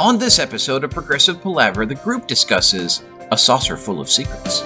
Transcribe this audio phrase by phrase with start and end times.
[0.00, 4.62] On this episode of Progressive Palaver, the group discusses A Saucerful of Secrets.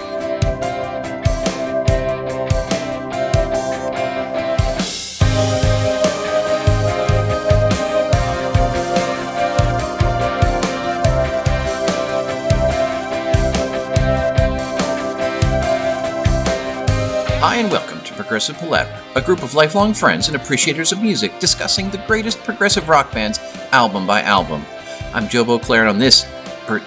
[17.40, 21.40] Hi, and welcome to Progressive Palaver, a group of lifelong friends and appreciators of music
[21.40, 23.40] discussing the greatest progressive rock bands
[23.72, 24.64] album by album.
[25.14, 26.26] I'm Joe Beauclair, on this
[26.66, 26.82] per-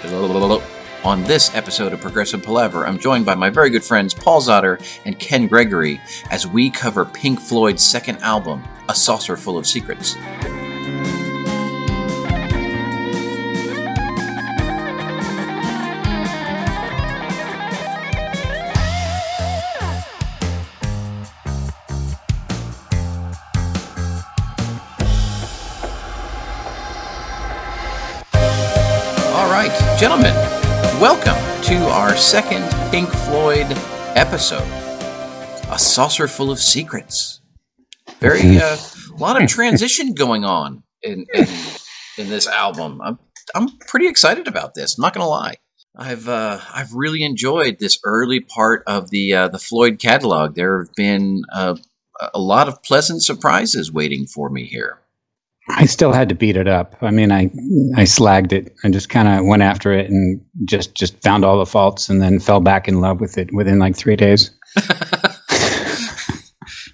[1.05, 4.81] on this episode of Progressive Palaver, I'm joined by my very good friends Paul Zotter
[5.05, 10.17] and Ken Gregory as we cover Pink Floyd's second album, A Saucerful of Secrets.
[29.97, 30.35] Gentlemen,
[31.01, 33.65] welcome to our second Pink Floyd
[34.15, 34.61] episode,
[35.71, 37.41] A Saucerful of Secrets.
[38.19, 38.77] Very, uh,
[39.11, 41.47] a lot of transition going on in, in,
[42.19, 43.01] in this album.
[43.01, 43.17] I'm,
[43.55, 44.99] I'm pretty excited about this.
[44.99, 45.55] I'm not going to lie.
[45.97, 50.53] I've uh, I've really enjoyed this early part of the uh, the Floyd catalog.
[50.53, 51.75] There have been uh,
[52.35, 54.99] a lot of pleasant surprises waiting for me here.
[55.69, 56.95] I still had to beat it up.
[57.01, 57.43] I mean, I
[57.95, 58.73] I slagged it.
[58.83, 62.21] I just kind of went after it and just just found all the faults, and
[62.21, 64.51] then fell back in love with it within like three days.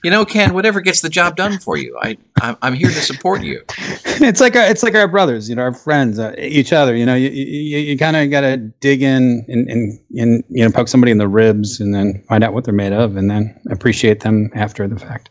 [0.04, 3.02] You know, Ken, whatever gets the job done for you, I I'm, I'm here to
[3.02, 3.62] support you.
[4.06, 6.94] it's like our, it's like our brothers, you know, our friends, uh, each other.
[6.94, 10.66] You know, you you, you kind of got to dig in and, and and you
[10.66, 13.32] know poke somebody in the ribs, and then find out what they're made of, and
[13.32, 15.30] then appreciate them after the fact.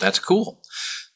[0.00, 0.58] That's cool.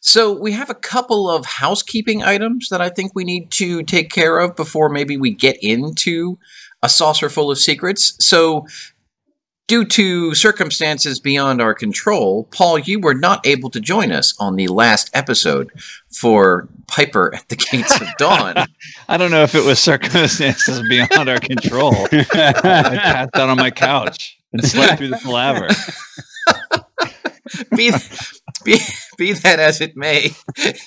[0.04, 4.10] So we have a couple of housekeeping items that I think we need to take
[4.10, 6.38] care of before maybe we get into
[6.82, 8.16] a saucerful of secrets.
[8.18, 8.66] So
[9.68, 14.56] due to circumstances beyond our control, Paul, you were not able to join us on
[14.56, 15.70] the last episode
[16.10, 18.56] for Piper at the Gates of Dawn.
[19.08, 21.94] I don't know if it was circumstances beyond our control.
[22.12, 25.68] I passed out on my couch and slept through the palaver.
[27.76, 27.92] be,
[28.64, 28.78] be,
[29.18, 30.30] be that as it may,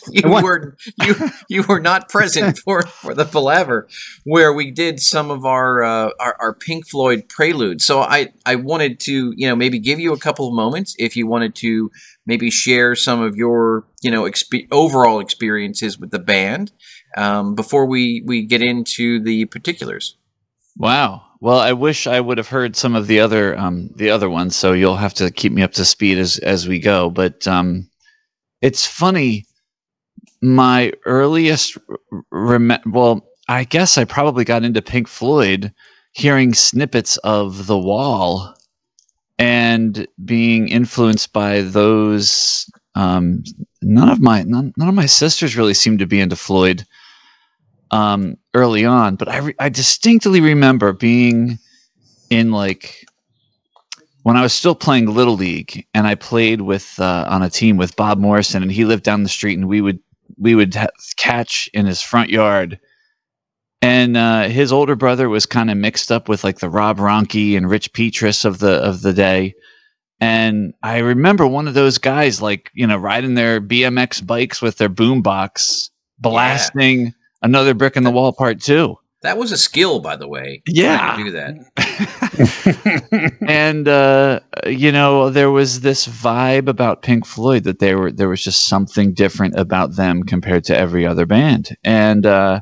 [0.10, 1.16] you were you
[1.50, 3.88] you were not present for, for the palaver
[4.24, 7.82] where we did some of our, uh, our our Pink Floyd prelude.
[7.82, 11.16] So I I wanted to you know maybe give you a couple of moments if
[11.16, 11.92] you wanted to
[12.26, 16.72] maybe share some of your you know expe- overall experiences with the band
[17.18, 20.18] um, before we we get into the particulars.
[20.78, 21.25] Wow.
[21.42, 24.56] Well, I wish I would have heard some of the other um, the other ones.
[24.56, 27.10] So you'll have to keep me up to speed as as we go.
[27.10, 27.90] But um,
[28.62, 29.46] it's funny.
[30.42, 31.78] My earliest
[32.32, 35.74] rem- well, I guess I probably got into Pink Floyd
[36.14, 38.56] hearing snippets of The Wall
[39.38, 42.70] and being influenced by those.
[42.96, 43.44] Um,
[43.82, 46.86] none of my none, none of my sisters really seemed to be into Floyd
[47.92, 51.60] um, early on, but I, re- I distinctly remember being
[52.30, 53.06] in like
[54.24, 57.78] when I was still playing little league, and I played with uh, on a team
[57.78, 60.00] with Bob Morrison, and he lived down the street, and we would
[60.38, 60.88] we would ha-
[61.18, 62.80] catch in his front yard.
[63.82, 67.56] And uh, his older brother was kind of mixed up with like the Rob Ronke
[67.56, 69.54] and Rich Petrus of the of the day.
[70.20, 74.78] And I remember one of those guys, like you know, riding their BMX bikes with
[74.78, 77.14] their boombox, blasting
[77.46, 78.98] another brick in the wall part two.
[79.22, 80.62] That was a skill, by the way.
[80.68, 81.16] Yeah.
[81.16, 81.56] to do that.
[83.48, 88.30] and uh, you know, there was this vibe about Pink Floyd that they were there
[88.30, 91.76] was just something different about them compared to every other band.
[91.84, 92.62] And uh,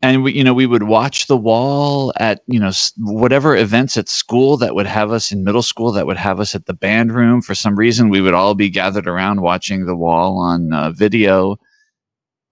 [0.00, 4.08] and we, you know, we would watch The Wall at you know whatever events at
[4.08, 7.12] school that would have us in middle school that would have us at the band
[7.12, 7.42] room.
[7.42, 11.56] For some reason, we would all be gathered around watching The Wall on uh, video.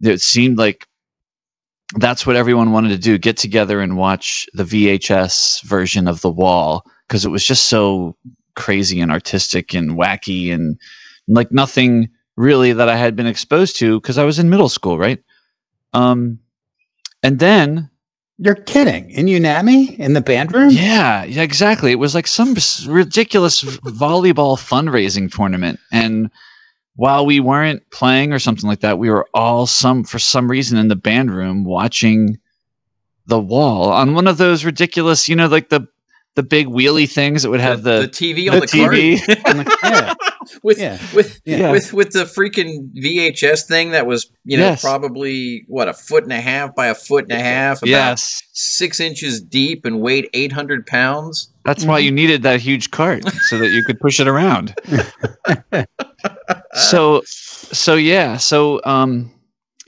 [0.03, 0.87] It seemed like
[1.95, 6.31] that's what everyone wanted to do get together and watch the VHS version of The
[6.31, 8.17] Wall because it was just so
[8.57, 10.79] crazy and artistic and wacky and
[11.29, 14.99] like nothing really that I had been exposed to because I was in middle school,
[14.99, 15.23] right?
[15.93, 16.39] Um,
[17.23, 17.89] and then
[18.39, 19.11] You're kidding?
[19.11, 20.71] In Unami in the band room?
[20.71, 21.93] yeah, yeah, exactly.
[21.93, 22.55] It was like some
[22.89, 26.31] ridiculous volleyball fundraising tournament, and
[26.97, 30.79] while we weren't playing or something like that, we were all some for some reason
[30.79, 32.39] in the band room watching
[33.27, 35.87] the wall on one of those ridiculous, you know, like the
[36.37, 39.19] the big wheelie things that would have the, the, TV on the, TV.
[39.43, 40.15] cart yeah,
[40.63, 40.99] with Yeah.
[41.15, 41.71] with Yeah.
[41.73, 44.83] with with the freaking VHS thing that was you know Yes.
[44.83, 48.43] probably what a foot and a half by a foot and a half, about yes.
[48.53, 51.51] six inches deep and weighed eight hundred pounds.
[51.65, 54.75] That's why you needed that huge cart so that you could push it around.
[56.75, 59.33] so so yeah, so um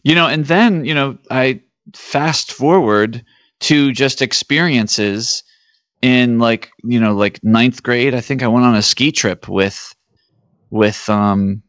[0.03, 1.61] you know, and then, you know, I
[1.95, 3.25] fast forward
[3.61, 5.43] to just experiences
[6.01, 8.15] in like, you know, like ninth grade.
[8.15, 9.95] I think I went on a ski trip with
[10.71, 11.63] with um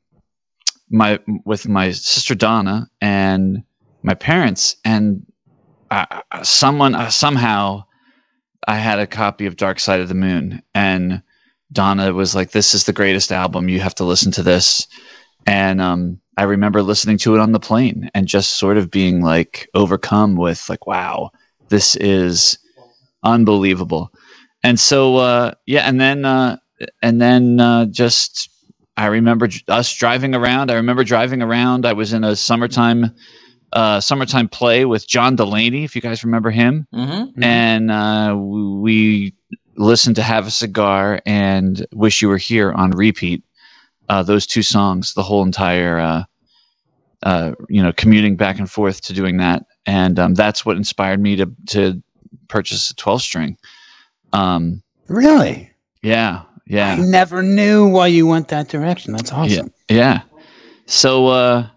[0.89, 3.63] my with my sister Donna and
[4.03, 5.25] my parents and
[5.91, 7.83] uh, someone uh, somehow
[8.67, 11.21] I had a copy of Dark Side of the Moon, and
[11.71, 13.69] Donna was like, "This is the greatest album.
[13.69, 14.87] You have to listen to this."
[15.45, 19.21] And um, I remember listening to it on the plane and just sort of being
[19.21, 21.31] like overcome with like, "Wow,
[21.69, 22.57] this is
[23.23, 24.11] unbelievable."
[24.63, 26.57] And so, uh, yeah, and then uh,
[27.01, 28.49] and then uh, just
[28.97, 30.71] I remember us driving around.
[30.71, 31.85] I remember driving around.
[31.85, 33.11] I was in a summertime
[33.71, 37.43] uh, summertime play with John Delaney, if you guys remember him Mm-hmm.
[37.43, 39.35] and uh, we
[39.79, 43.43] listened to "Have a Cigar" and "Wish You Were Here" on repeat.
[44.09, 46.23] Uh, those two songs, the whole entire, uh,
[47.23, 51.19] uh, you know, commuting back and forth to doing that, and um, that's what inspired
[51.19, 52.01] me to to
[52.47, 53.57] purchase a twelve string.
[54.33, 55.71] Um, really.
[56.03, 59.13] yeah, I yeah, never knew why you went that direction.
[59.13, 59.73] That's awesome.
[59.89, 60.21] yeah.
[60.85, 61.67] So, uh,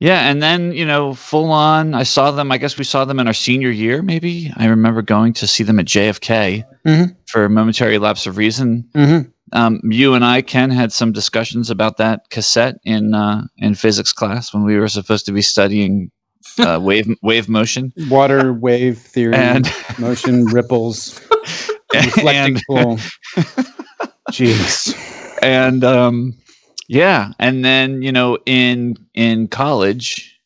[0.00, 1.94] yeah, and then you know, full on.
[1.94, 2.52] I saw them.
[2.52, 4.02] I guess we saw them in our senior year.
[4.02, 7.16] Maybe I remember going to see them at JFK Mhm.
[7.26, 8.88] for a momentary lapse of reason.
[8.94, 9.28] Mm-hmm.
[9.52, 14.12] Um, you and I, Ken, had some discussions about that cassette in uh, in physics
[14.12, 16.10] class when we were supposed to be studying
[16.58, 21.20] uh, wave wave motion Water wave theory, and motion ripples,
[21.94, 22.98] reflecting and pool.
[24.32, 24.94] Jeez.
[25.42, 26.34] and um,
[26.88, 30.38] yeah, and then you know in in college,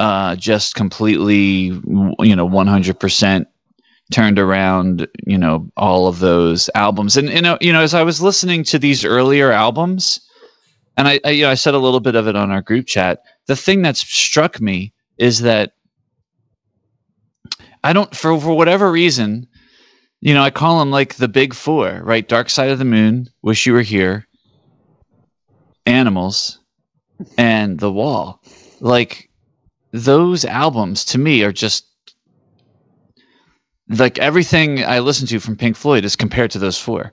[0.00, 1.72] uh, just completely
[2.20, 3.48] you know one hundred percent
[4.12, 8.02] turned around you know all of those albums and you know you know as I
[8.02, 10.20] was listening to these earlier albums,
[10.96, 12.86] and I, I you know I said a little bit of it on our group
[12.86, 13.22] chat.
[13.46, 15.72] The thing that struck me is that
[17.84, 19.46] I don't for for whatever reason
[20.20, 22.28] you know, I call them like the big four, right?
[22.28, 24.26] Dark Side of the Moon, Wish You Were Here,
[25.88, 26.58] Animals,
[27.36, 28.40] and The Wall.
[28.80, 29.28] Like
[29.92, 31.86] those albums to me are just
[33.88, 37.12] like everything I listen to from Pink Floyd is compared to those four.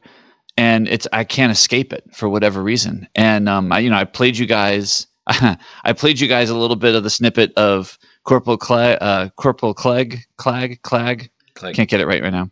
[0.57, 3.07] And it's I can't escape it for whatever reason.
[3.15, 5.07] And um, I, you know, I played you guys.
[5.27, 9.73] I played you guys a little bit of the snippet of Corporal Clegg, uh, Corporal
[9.73, 11.29] Clegg, Clag, Clag.
[11.61, 12.51] Like, Can't get it right right now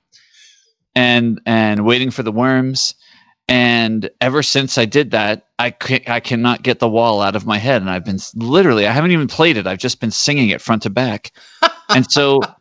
[0.95, 2.95] and and waiting for the worms
[3.47, 7.45] and ever since i did that i ca- i cannot get the wall out of
[7.45, 7.81] my head.
[7.81, 9.67] And i've been literally i haven't even played it.
[9.67, 11.31] I've just been singing it front to back.
[11.93, 12.53] And so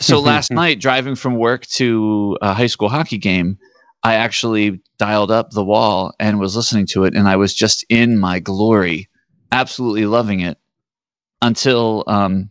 [0.00, 3.58] so last night driving from work to a high school hockey game
[4.04, 7.14] i actually dialed up the wall and was listening to it.
[7.14, 9.08] And i was just in my glory
[9.52, 10.58] absolutely loving it
[11.42, 12.50] until um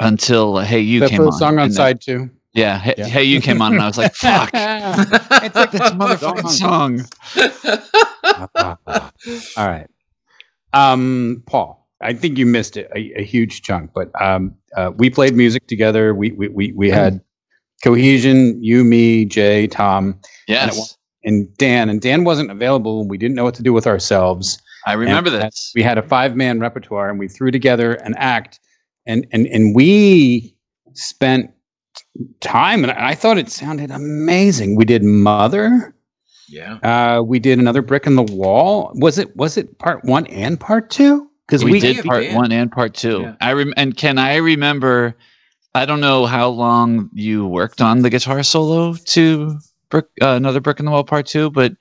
[0.00, 1.38] until uh, hey you That came first on.
[1.38, 2.30] song on And side two.
[2.56, 3.06] Yeah, hey, Yeah.
[3.06, 7.04] hey, you came on, and I was like, "Fuck, it's like this motherfucking song."
[9.56, 9.86] All right.
[10.72, 15.10] Um, Paul, I think you missed it, a, a huge chunk, but um, uh, we
[15.10, 16.14] played music together.
[16.14, 17.20] We we we, we had
[17.84, 18.62] cohesion.
[18.62, 21.88] You, me, Jay, Tom, Yes, and Dan.
[21.88, 23.00] And Dan wasn't available.
[23.02, 24.60] and We didn't know what to do with ourselves.
[24.86, 25.72] I remember And this.
[25.74, 28.60] We had a five man repertoire, and we threw together an act,
[29.06, 30.54] and and and we
[30.94, 31.50] spent
[32.40, 34.76] time, and I thought it sounded amazing.
[34.76, 35.94] We did Mother.
[36.48, 36.74] yeah.
[36.82, 38.90] Uh, we did another brick in the wall.
[38.94, 41.28] Was it was it part one and part two?
[41.46, 42.34] Because We, we, did part did.
[42.34, 43.20] one and part two.
[43.22, 43.36] Yeah.
[43.40, 45.16] I rem- and Ken, I remember.
[45.74, 49.58] I don't know how long you worked on the guitar solo to
[49.90, 51.72] brick, uh, another brick in the wall part two, but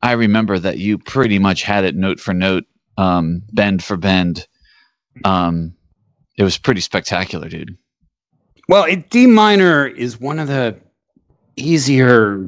[0.00, 2.64] I remember that you pretty much had it note for note,
[2.96, 4.46] um, bend for bend.
[5.24, 5.74] Um,
[6.38, 7.76] it was pretty spectacular, dude.
[8.68, 10.76] Well, it, D minor is one of the
[11.56, 12.46] easier.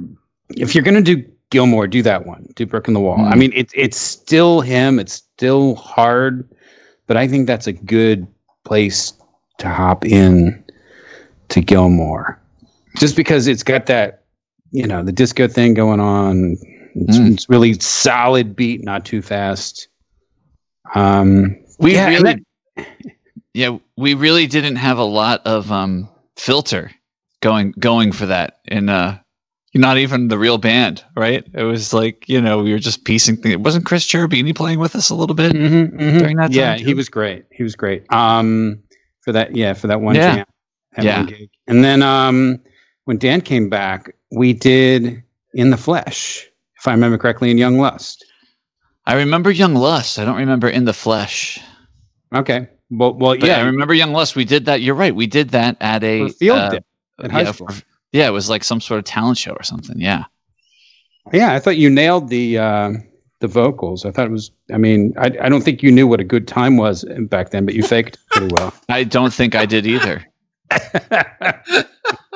[0.51, 2.47] If you're gonna do Gilmour, do that one.
[2.55, 3.19] Do brick in the wall.
[3.19, 3.33] Mm.
[3.33, 4.99] I mean, it's it's still him.
[4.99, 6.49] It's still hard,
[7.07, 8.27] but I think that's a good
[8.65, 9.13] place
[9.59, 10.63] to hop in
[11.49, 12.39] to Gilmour,
[12.99, 14.23] just because it's got that
[14.71, 16.57] you know the disco thing going on.
[16.95, 17.33] It's, Mm.
[17.33, 19.87] it's really solid beat, not too fast.
[20.97, 22.45] Um, We yeah, really
[23.55, 26.91] yeah we really didn't have a lot of um filter
[27.41, 29.19] going going for that in uh
[29.73, 31.45] not even the real band, right?
[31.55, 33.57] It was like you know we were just piecing things.
[33.59, 36.19] Wasn't Chris Cherubini playing with us a little bit Mhm, mhm.
[36.19, 36.55] during that time?
[36.55, 37.45] yeah, he was great.
[37.53, 38.05] He was great.
[38.13, 38.83] Um,
[39.21, 40.35] for that, yeah, for that one Yeah.
[40.35, 40.47] jam,
[40.97, 41.19] that Yeah.
[41.19, 41.51] one gig.
[41.69, 42.59] And then um,
[43.05, 45.23] when Dan came back, we did
[45.55, 48.25] in the flesh, if I remember correctly, in Young Lust.
[49.07, 50.19] I remember Young Lust.
[50.19, 51.61] I don't remember In the Flesh.
[52.35, 54.37] Okay, well, well, But I remember Young Lust.
[54.37, 54.81] We did that.
[54.83, 55.15] You're right.
[55.15, 56.81] We did that at a for field uh, day
[57.23, 57.69] at high yeah, school.
[57.69, 57.83] for-
[58.13, 60.01] yeah, it was like some sort of talent show or something.
[60.01, 60.25] Yeah.
[61.33, 62.93] Yeah, I thought you nailed the uh,
[63.41, 64.05] the vocals.
[64.05, 64.51] I thought it was.
[64.73, 67.65] I mean, I, I don't think you knew what a good time was back then,
[67.67, 68.75] but you faked pretty well.
[68.89, 70.25] I don't think I did either.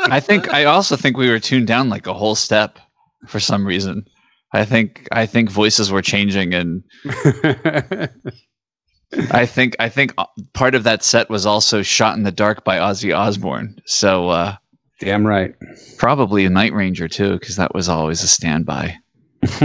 [0.06, 2.78] I think I also think we were tuned down like a whole step
[3.26, 4.06] for some reason.
[4.52, 6.84] I think I think voices were changing and
[9.30, 12.64] I think I think uh, part of that set was also shot in the dark
[12.64, 13.80] by Ozzy Osbourne.
[13.86, 14.56] So uh,
[15.00, 15.54] Damn right.
[15.98, 18.96] probably a Night Ranger too because that was always a standby.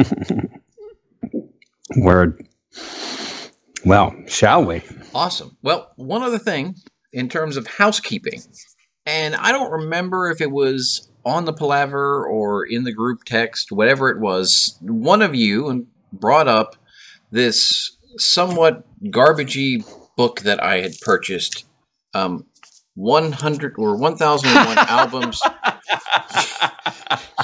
[1.98, 2.46] Word.
[3.86, 4.82] Well, shall we?
[5.14, 5.58] Awesome.
[5.62, 6.76] Well, one other thing
[7.14, 8.42] in terms of housekeeping,
[9.06, 13.72] and I don't remember if it was on the palaver or in the group text,
[13.72, 14.78] whatever it was.
[14.82, 16.76] One of you brought up
[17.32, 19.86] this somewhat garbagey
[20.16, 21.66] book that I had purchased.
[22.14, 22.46] Um,
[22.96, 25.42] 100 or 1001 albums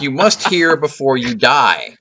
[0.01, 1.95] you must hear before you die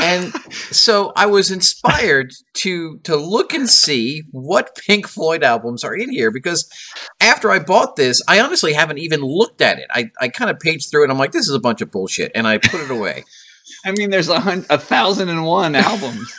[0.00, 0.32] and
[0.70, 6.10] so I was inspired to to look and see what Pink Floyd albums are in
[6.10, 6.68] here because
[7.20, 9.86] after I bought this, I honestly haven't even looked at it.
[9.90, 11.10] I, I kind of paged through it.
[11.10, 13.24] I'm like, this is a bunch of bullshit, and I put it away.
[13.84, 16.32] I mean, there's a, hun- a thousand and one albums.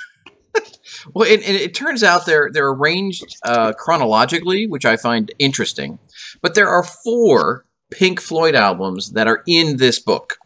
[1.14, 6.00] Well, it, it, it turns out they're they're arranged uh, chronologically, which I find interesting.
[6.42, 10.38] But there are four Pink Floyd albums that are in this book.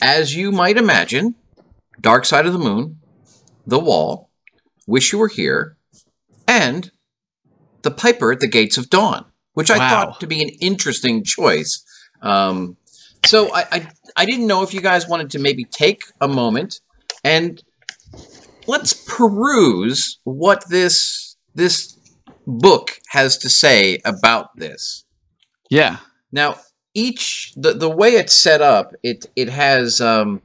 [0.00, 1.34] As you might imagine,
[2.00, 2.98] Dark Side of the Moon,
[3.66, 4.30] The Wall,
[4.86, 5.76] Wish You Were Here,
[6.48, 6.90] and
[7.82, 9.88] The Piper at the Gates of Dawn, which I Wow.
[9.88, 11.84] thought to be an interesting choice.
[12.22, 12.76] Um,
[13.24, 16.80] so I, I I didn't know if you guys wanted to maybe take a moment
[17.22, 17.62] and
[18.66, 21.98] let's peruse what this this
[22.46, 25.04] book has to say about this.
[25.70, 25.98] yeah.
[26.32, 26.56] Now,
[26.94, 30.40] each the the way it's set up, it it has um,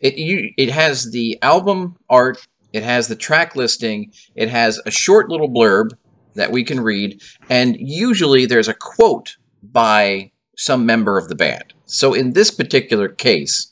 [0.00, 4.90] it you it has the album art, it has the track listing, it has a
[4.90, 5.90] short little blurb
[6.34, 11.74] that we can read, and usually there's a quote by some member of the band.
[11.86, 13.69] So in this particular case,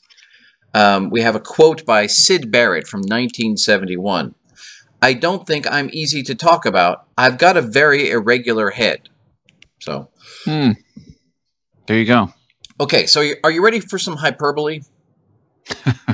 [0.73, 4.35] um, we have a quote by Syd Barrett from 1971.
[5.01, 7.05] I don't think I'm easy to talk about.
[7.17, 9.09] I've got a very irregular head.
[9.79, 10.09] So,
[10.45, 10.71] Hmm.
[11.87, 12.33] There you go.
[12.79, 14.81] okay, so are you ready for some hyperbole?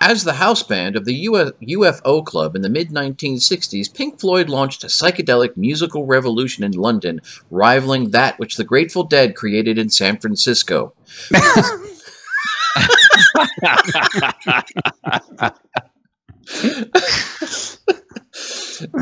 [0.00, 4.84] As the house band of the UFO Club in the mid 1960s, Pink Floyd launched
[4.84, 10.18] a psychedelic musical revolution in London, rivaling that which the Grateful Dead created in San
[10.18, 10.94] Francisco.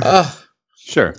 [0.02, 0.32] Uh,
[0.78, 1.14] Sure.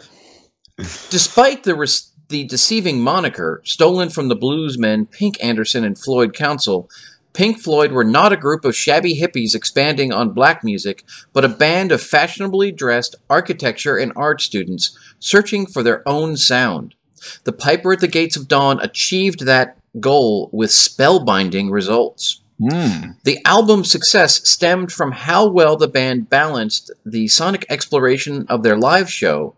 [1.10, 6.90] Despite the res- the deceiving moniker stolen from the bluesmen Pink Anderson and Floyd Council,
[7.34, 11.50] Pink Floyd were not a group of shabby hippies expanding on black music, but a
[11.50, 16.96] band of fashionably dressed architecture and art students searching for their own sound.
[17.44, 22.42] The Piper at the Gates of Dawn achieved that goal with spellbinding results.
[22.60, 23.12] Hmm.
[23.24, 28.78] The album's success stemmed from how well the band balanced the sonic exploration of their
[28.78, 29.56] live show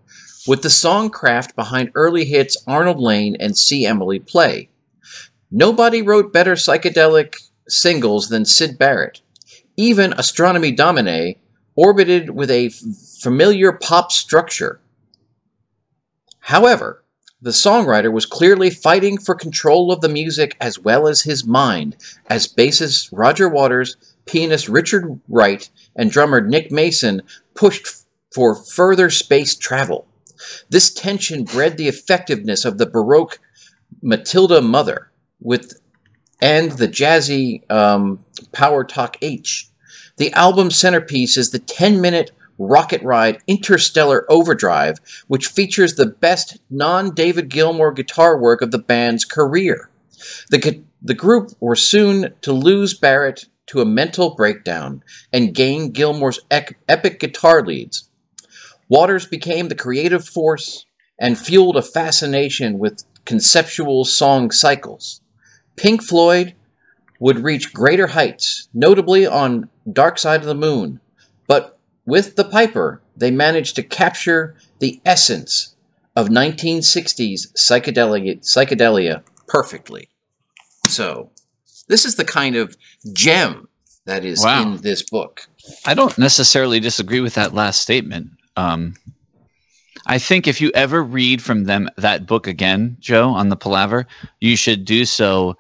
[0.48, 4.70] with the songcraft behind early hits Arnold Layne and See Emily Play.
[5.51, 7.36] Nobody wrote better psychedelic
[7.68, 9.22] singles than Syd Barrett.
[9.77, 11.36] Even Astronomy Domine
[11.75, 12.74] orbited with a f-
[13.22, 14.82] familiar pop structure.
[16.39, 17.03] However,
[17.41, 21.96] the songwriter was clearly fighting for control of the music as well as his mind,
[22.29, 27.22] as bassist Roger Waters, pianist Richard Wright, and drummer Nick Mason
[27.53, 27.88] pushed
[28.34, 30.08] for further space travel.
[30.69, 33.39] This tension bred the effectiveness of the Baroque
[34.01, 35.10] Matilda Mother
[35.41, 35.79] with
[36.41, 38.84] and the jazzy um, Pow R.
[38.84, 39.69] Toc H.
[40.17, 46.59] The album's centerpiece is the 10 minute rocket ride Interstellar Overdrive, which features the best
[46.69, 49.89] non David Gilmour guitar work of the band's career.
[50.51, 56.39] The, the group were soon to lose Barrett to a mental breakdown and gain Gilmour's
[56.51, 58.09] epic guitar leads.
[58.89, 60.85] Waters became the creative force
[61.19, 65.21] and fueled a fascination with conceptual song cycles.
[65.75, 66.55] Pink Floyd
[67.19, 70.99] would reach greater heights, notably on Dark Side of the Moon,
[72.09, 75.75] with the Piper, they managed to capture the essence
[76.15, 80.09] of 1960s psychedelia, psychedelia perfectly.
[80.87, 81.29] So,
[81.87, 82.75] this is the kind of
[83.13, 83.67] gem
[84.05, 84.63] that is Wow.
[84.63, 85.47] in this book.
[85.85, 88.31] I don't necessarily disagree with that last statement.
[88.55, 88.95] Um,
[90.07, 94.07] I think if you ever read from them that book again, Joe, on the Palaver,
[94.41, 95.57] you should do so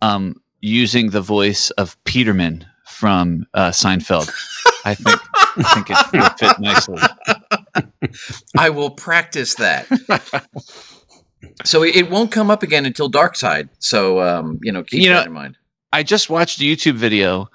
[0.00, 4.30] um, using the voice of Peterman from uh, Seinfeld.
[4.90, 5.20] I think
[5.56, 6.98] I think it would fit nicely.
[8.58, 9.86] I will practice that.
[11.64, 13.68] so it it won't come up again until Dark Side.
[13.78, 15.56] So um, you know, keep You that know- in mind.
[15.92, 17.48] I just watched a YouTube video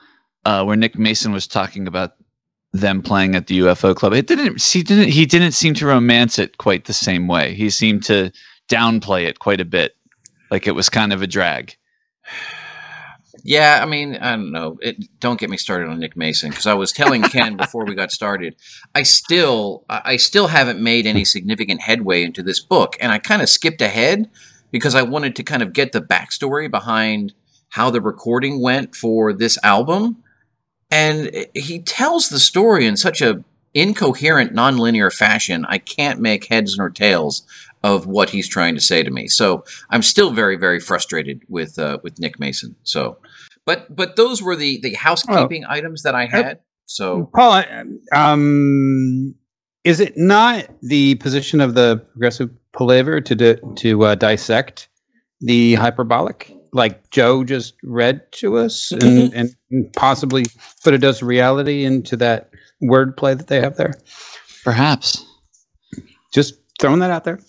[0.46, 2.14] uh, where Nick Mason was talking about
[2.72, 4.14] them playing at the UFO club.
[4.14, 7.54] It didn't he didn't he didn't seem to romance it quite the same way.
[7.54, 8.32] He seemed to
[8.70, 9.96] downplay it quite a bit,
[10.50, 11.76] like it was kind of a drag.
[13.46, 14.78] Yeah, I mean, I don't know.
[14.82, 17.94] It, don't get me started on Nick Mason because I was telling Ken before we
[17.94, 18.56] got started.
[18.96, 23.20] I still, I I still haven't made any significant headway into this book, and I
[23.20, 24.30] kind of skipped ahead
[24.72, 27.34] because I wanted to kind of get the backstory behind
[27.70, 30.24] how the recording went for this album.
[30.90, 35.66] And he tells the story in such a incoherent, nonlinear fashion.
[35.68, 37.44] I can't make heads nor tails
[37.84, 39.28] of what he's trying to say to me.
[39.28, 42.76] So I'm still very, very frustrated with uh, with Nick Mason.
[42.84, 43.18] So,
[43.66, 46.60] but but those were the the housekeeping items that I had.
[46.86, 47.64] So Paul,
[48.14, 49.36] um,
[49.84, 54.90] is it not the position of the progressive palaver to di- to uh, dissect
[55.42, 59.34] the hyperbolic, like Joe just read to us, and,
[59.72, 60.46] and possibly
[60.84, 62.50] put a dose of reality into that
[62.82, 63.94] wordplay that they have there?
[64.64, 65.26] Perhaps.
[66.34, 67.40] Just throwing that out there.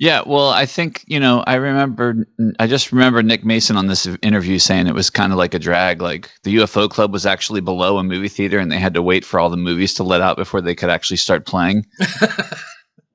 [0.00, 1.44] Yeah, well, I think you know.
[1.46, 2.26] I remember.
[2.58, 5.58] I just remember Nick Mason on this interview saying it was kind of like a
[5.58, 6.00] drag.
[6.00, 9.26] Like the UFO Club was actually below a movie theater, and they had to wait
[9.26, 11.84] for all the movies to let out before they could actually start playing.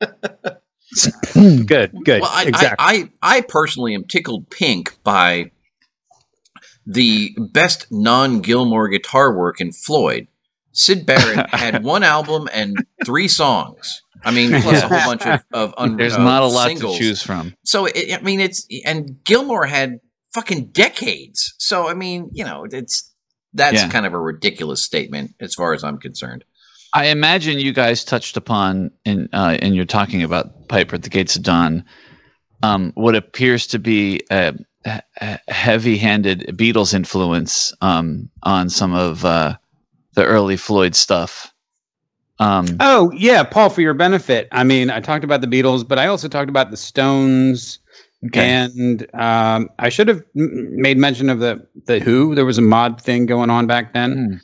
[1.34, 2.76] Good, good, well, I, exactly.
[2.80, 5.52] I, I I personally am tickled pink by
[6.86, 10.28] the best non Gilmour guitar work in Floyd.
[10.72, 14.04] Syd Barrett had one album and three songs.
[14.26, 16.98] I mean, plus a whole bunch of, of un, There's uh, not a lot singles.
[16.98, 17.54] to choose from.
[17.64, 20.00] So it, I mean, it's and Gilmour had
[20.34, 21.54] fucking decades.
[21.60, 23.14] So I mean, you know, it's
[23.54, 23.90] that's Yeah.
[23.90, 26.44] kind of a ridiculous statement as far as I'm concerned.
[26.94, 31.10] I imagine you guys touched upon in uh, in your talking about Piper at the
[31.10, 31.84] Gates of Dawn,
[32.64, 34.54] um, what appears to be a,
[34.86, 39.56] a heavy-handed Beatles influence um, on some of uh,
[40.14, 41.52] the early Floyd stuff.
[42.40, 43.70] Um, Oh yeah, Paul.
[43.70, 46.70] For your benefit, I mean, I talked about the Beatles, but I also talked about
[46.72, 47.80] the Stones,
[48.28, 48.50] okay.
[48.50, 52.36] and um, I should have m- made mention of the the Who.
[52.36, 54.42] There was a mod thing going on back then,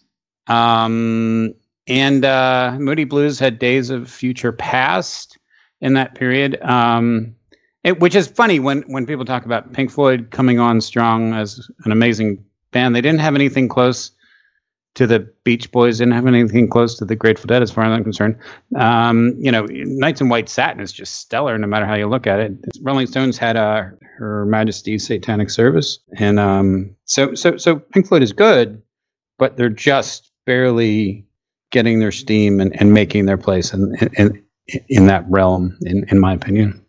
[0.48, 1.54] um,
[1.88, 5.38] and uh, Moody Blues had Days of Future Past
[5.82, 6.62] in that period.
[6.62, 7.36] Um,
[7.84, 11.70] it, which is funny when when people talk about Pink Floyd coming on strong as
[11.84, 12.96] an amazing band.
[12.96, 14.12] They didn't have anything close
[14.96, 15.98] to the Beach Boys.
[16.00, 18.38] Didn't have anything close to the Grateful Dead, as far as I'm concerned.
[18.76, 22.28] Um, you know, Nights in White Satin is just stellar, no matter how you look
[22.28, 22.54] at it.
[22.82, 23.84] Rolling Stones had uh,
[24.18, 28.82] Her Majesty's Satanic Service, and um, so so so Pink Floyd is good,
[29.38, 31.26] but they're just barely
[31.72, 34.44] getting their steam and, and making their place in, in
[34.90, 36.86] in that realm, in in my opinion.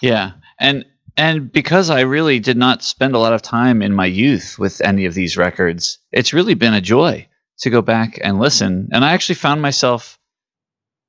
[0.00, 0.84] Yeah, and
[1.16, 4.80] and because I really did not spend a lot of time in my youth with
[4.82, 7.26] any of these records, it's really been a joy
[7.60, 8.88] to go back and listen.
[8.92, 10.18] And I actually found myself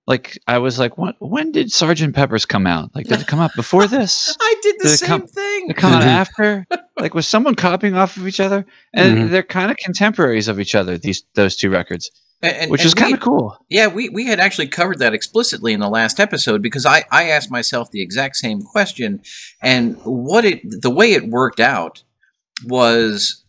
[0.06, 1.16] like I was like, "What?
[1.20, 2.94] When did Sergeant Pepper's come out?
[2.94, 4.36] Like, did it come out before this?
[4.42, 5.68] I did the Did same come- thing.
[5.68, 6.66] Did it come out after?
[7.00, 8.66] Like, was someone copying off of each other?
[8.94, 9.30] And Mhm.
[9.32, 10.98] they're kind of contemporaries of each other.
[10.98, 13.58] These those two records, And- and- which is kind of cool.
[13.70, 17.30] Yeah, we, we had actually covered that explicitly in the last episode because I, I
[17.30, 19.22] asked myself the exact same question,
[19.62, 22.04] and what it the way it worked out
[22.66, 23.44] was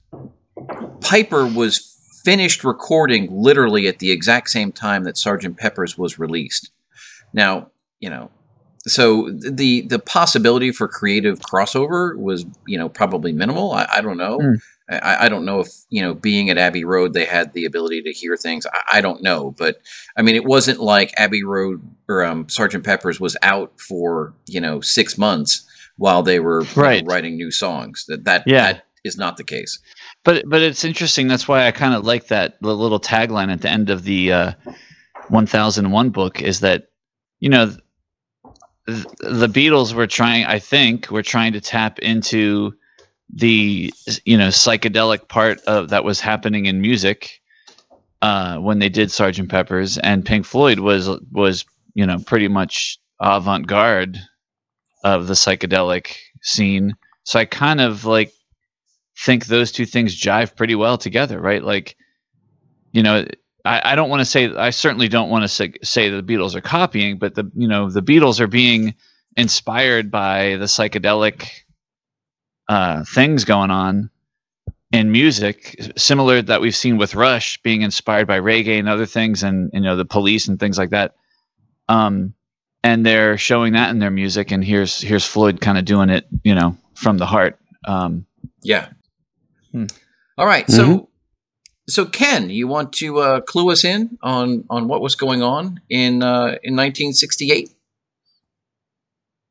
[1.01, 1.94] Piper was
[2.25, 6.71] finished recording literally at the exact same time that Sergeant Pepper's was released.
[7.33, 8.31] Now, you know,
[8.87, 13.73] so the the possibility for creative crossover was you know probably minimal.
[13.73, 14.39] I, I don't know.
[14.41, 14.55] Hmm.
[14.91, 18.03] I, I don't know if you know being at Abbey Road they had the ability
[18.03, 18.67] to hear things.
[18.67, 19.81] I, I don't know, but
[20.17, 24.61] I mean it wasn't like Abbey Road or um, Sergeant Pepper's was out for you
[24.61, 28.05] know six months while they were you know, writing new songs.
[28.09, 28.73] That that Yeah.
[28.75, 29.79] that is not the case.
[30.25, 31.29] But but it's interesting.
[31.29, 34.33] That's why I kind of like that the little tagline at the end of the
[34.33, 34.53] uh,
[35.29, 36.89] 1001 book is that
[37.41, 37.67] you know
[38.87, 40.45] th- the Beatles were trying.
[40.47, 42.75] I think were trying to tap into
[43.33, 43.93] the
[44.25, 47.41] you know psychedelic part of that was happening in music
[48.23, 52.99] uh, when they did Sergeant Pepper's, and Pink Floyd was was you know pretty much
[53.21, 54.19] avant garde
[55.05, 56.95] of the psychedelic scene.
[57.25, 58.34] So I kind of like
[59.17, 61.63] think those two things jive pretty well together, right?
[61.63, 61.97] Like,
[62.93, 63.25] you know,
[63.65, 66.55] I, I don't want to say I certainly don't want to say, say the Beatles
[66.55, 68.95] are copying, but the you know the Beatles are being
[69.37, 71.49] inspired by the psychedelic
[72.69, 74.11] uh, things going on
[74.93, 79.43] in music, similar that we've seen with Rush being inspired by reggae and other things,
[79.43, 81.15] and you know the Police and things like that.
[81.89, 82.35] Um,
[82.83, 86.27] and they're showing that in their music, and here's here's Floyd kind of doing it,
[86.43, 87.59] you know, from the heart.
[87.87, 88.27] Um,
[88.63, 88.89] Yeah.
[89.75, 89.87] Hmm.
[90.39, 90.71] All right.
[90.71, 91.07] So, Mhm.
[91.89, 95.81] so Ken, you want to uh, clue us in on on what was going on
[95.91, 97.71] in uh, in 1968?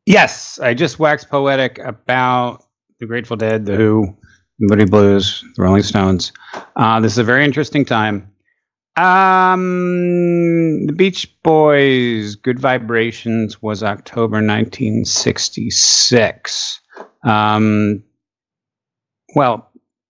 [0.05, 2.65] Yes, I just waxed poetic about
[2.99, 4.05] the Grateful Dead, the Who,
[4.59, 6.31] the Moody Blues, the Rolling Stones.
[6.75, 8.29] Uh, this is a very interesting time.
[8.97, 16.79] Um, the Beach Boys' "Good Vibrations" was October 1966.
[17.23, 18.03] Um,
[19.35, 19.69] well,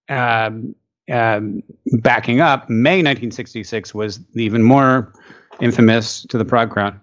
[0.10, 0.76] um,
[1.12, 1.62] um,
[2.02, 5.14] backing up, May 1966 was the even more
[5.62, 7.00] infamous to the prog crowd.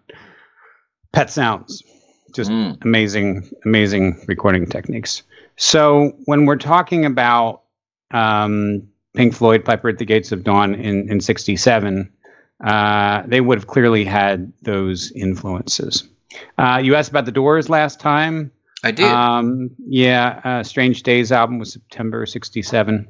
[1.12, 1.82] Pet Sounds
[2.32, 2.82] just Mm.
[2.84, 5.22] amazing, amazing recording techniques.
[5.56, 7.62] So when we're talking about
[8.12, 8.82] um,
[9.14, 12.08] Pink Floyd, Piper at the Gates of Dawn in in '67,
[12.64, 16.08] uh, they would have clearly had those influences.
[16.58, 18.50] Uh, you asked about the Doors last time.
[18.82, 19.06] I did.
[19.06, 23.06] Um, yeah, uh, Strange Days album was September '67.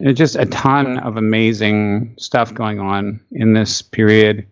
[0.00, 4.46] There's just a ton of amazing stuff going on in this period,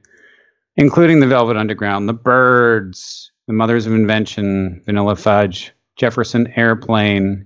[0.77, 7.45] including the Velvet Underground, the Byrds, the Mothers of Invention, Vanilla Fudge, Jefferson Airplane,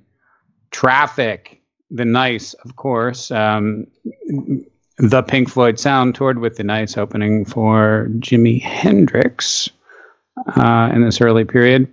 [0.71, 3.31] Traffic, The Nice, of course.
[3.31, 3.87] Um,
[4.99, 9.71] the Pink Floyd sound toured with The Nice opening for Jimi Hendrix
[10.57, 11.91] uh, in this early period.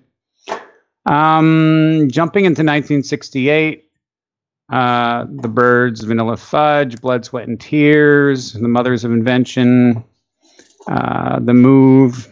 [1.05, 3.85] Um, jumping into 1968,
[4.71, 10.03] uh, The Byrds, Vanilla Fudge, Blood, Sweat, and Tears, The Mothers of Invention,
[10.87, 12.27] uh, The Move,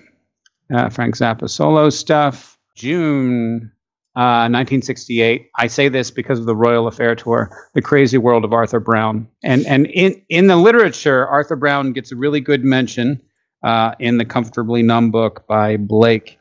[0.74, 2.58] uh, Frank Zappa solo stuff.
[2.80, 3.72] June
[4.16, 5.50] uh, 1968.
[5.58, 9.28] I say this because of the Royal Affair tour, The Crazy World of Arthur Brown.
[9.44, 13.22] And, and in, in the literature, Arthur Brown gets a really good mention
[13.64, 16.39] uh, in the Comfortably Numb book by Blake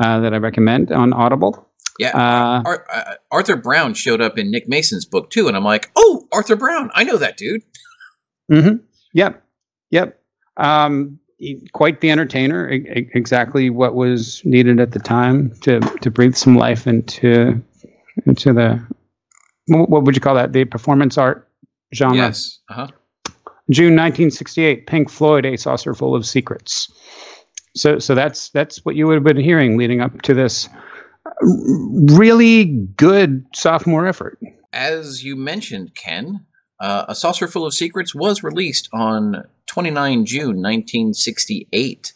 [0.00, 1.68] uh, that I recommend on Audible.
[1.98, 2.10] yeah.
[2.16, 5.90] Uh, Ar- uh, Arthur Brown showed up in Nick Mason's book too, and I'm like,
[5.96, 7.62] oh, Arthur Brown, I know that dude.
[8.50, 8.76] hmm
[9.12, 9.42] Yep.
[9.90, 10.20] Yep.
[10.56, 11.18] Um,
[11.72, 12.70] quite the entertainer.
[12.70, 17.60] e- exactly what was needed at the time to to breathe some life into
[18.26, 18.80] into the
[19.68, 20.52] what would you call that?
[20.52, 21.48] The performance art
[21.94, 22.16] genre.
[22.16, 22.58] Yes.
[22.68, 22.86] Uh huh.
[23.70, 24.86] June 1968.
[24.88, 26.90] Pink Floyd, A Saucerful of Secrets.
[27.76, 30.68] So so that's that's what you would have been hearing leading up to this
[31.42, 32.64] really
[32.96, 34.38] good sophomore effort.
[34.72, 36.46] As you mentioned, Ken,
[36.80, 42.14] uh, A Saucerful of Secrets was released on 29 June 1968.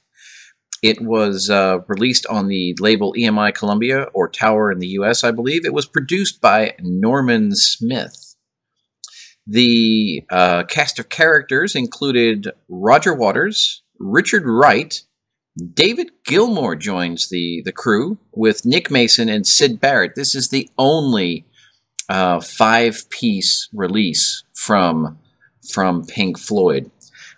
[0.82, 5.30] It was uh, released on the label EMI Columbia or Tower in the US, I
[5.30, 5.64] believe.
[5.64, 8.36] It was produced by Norman Smith.
[9.46, 15.02] The uh, cast of characters included Roger Waters, Richard Wright,
[15.56, 20.16] David Gilmour joins the, the crew with Nick Mason and Syd Barrett.
[20.16, 21.46] This is the only
[22.08, 25.18] uh, five piece release from
[25.70, 26.90] from Pink Floyd.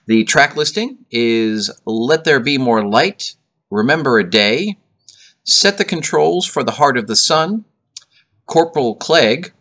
[0.07, 3.35] The track listing is Let There Be More Light,
[3.71, 4.79] Remember a Day,
[5.45, 7.65] Set the Controls for the Heart of the Sun,
[8.47, 9.53] Corporal Clegg.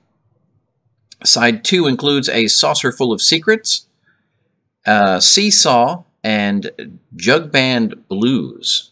[1.24, 3.88] Side 2 includes A Saucerful of Secrets,
[4.86, 8.92] uh, Seesaw, and Jug Band Blues.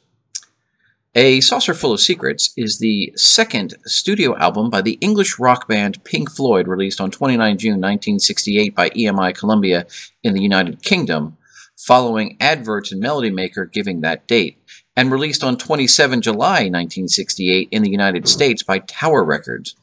[1.16, 6.30] A Saucerful of Secrets is the second studio album by the English rock band Pink
[6.30, 9.88] Floyd, released on 29 June 1968 by EMI Columbia
[10.22, 11.38] in the United Kingdom,
[11.76, 14.60] following adverts in Melody Maker giving that date,
[14.96, 19.76] and released on 27 July 1968 in the United States by Tower Records.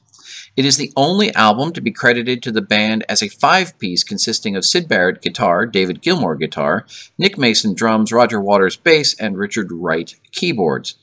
[0.57, 4.03] It is the only album to be credited to the band as a five piece
[4.03, 6.87] consisting of Syd Barrett guitar, David Gilmour guitar,
[7.19, 10.97] Nick Mason drums, Roger Waters bass, and Richard Wright keyboards.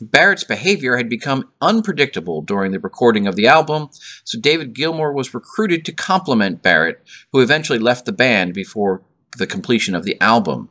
[0.00, 3.90] Barrett's behavior had become unpredictable during the recording of the album,
[4.24, 7.02] so David Gilmour was recruited to complement Barrett,
[7.32, 9.02] who eventually left the band before
[9.36, 10.70] the completion of the album.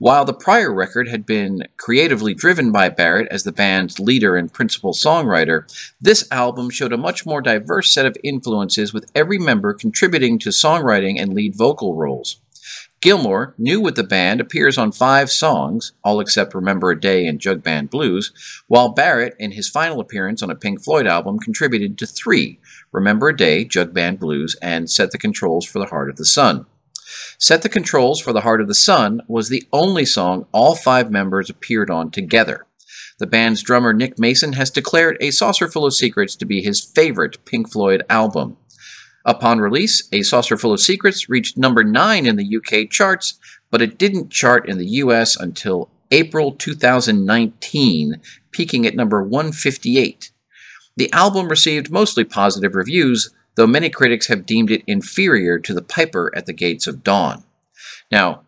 [0.00, 4.52] While the prior record had been creatively driven by Barrett as the band's leader and
[4.52, 5.64] principal songwriter,
[6.00, 10.50] this album showed a much more diverse set of influences with every member contributing to
[10.50, 12.40] songwriting and lead vocal roles.
[13.00, 17.40] Gilmour, new with the band, appears on five songs, all except Remember a Day and
[17.40, 18.32] Jug Band Blues,
[18.68, 22.60] while Barrett, in his final appearance on a Pink Floyd album, contributed to three
[22.92, 26.24] Remember a Day, Jug Band Blues, and Set the Controls for the Heart of the
[26.24, 26.66] Sun.
[27.38, 31.10] Set the Controls for the Heart of the Sun was the only song all five
[31.10, 32.66] members appeared on together.
[33.18, 37.44] The band's drummer Nick Mason has declared A Saucerful of Secrets to be his favorite
[37.44, 38.56] Pink Floyd album.
[39.24, 43.38] Upon release, A Saucerful of Secrets reached number 9 in the UK charts,
[43.70, 48.20] but it didn't chart in the US until April 2019,
[48.52, 50.30] peaking at number 158.
[50.96, 55.82] The album received mostly positive reviews, though many critics have deemed it inferior to The
[55.82, 57.42] Piper at the Gates of Dawn.
[58.08, 58.42] Now,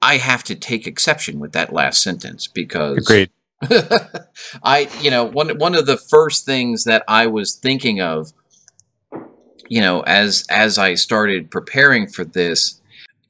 [0.00, 3.30] I have to take exception with that last sentence because Agreed.
[4.62, 8.32] I, you know, one one of the first things that I was thinking of
[9.68, 12.80] you know, as as I started preparing for this,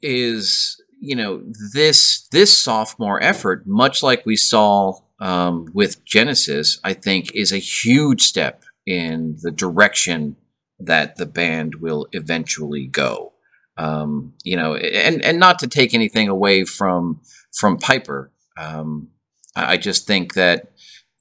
[0.03, 6.93] is you know this this sophomore effort, much like we saw um, with Genesis, I
[6.93, 10.37] think is a huge step in the direction
[10.81, 13.33] that the band will eventually go.
[13.79, 17.21] Um, you know, and and not to take anything away from
[17.53, 19.09] from Piper, um,
[19.55, 20.73] I just think that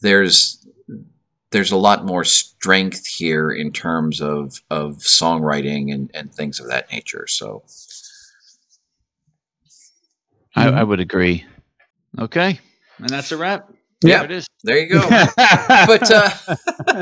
[0.02, 0.66] there's
[1.52, 6.68] there's a lot more strength here in terms of of songwriting and, and things of
[6.68, 7.28] that nature.
[7.28, 7.64] So
[10.56, 11.46] I, I would agree.
[12.18, 12.60] Okay,
[13.00, 13.70] and that's a wrap.
[14.04, 14.18] Yeah.
[14.20, 14.48] There it is.
[14.64, 15.02] there you go.
[15.38, 16.30] but uh,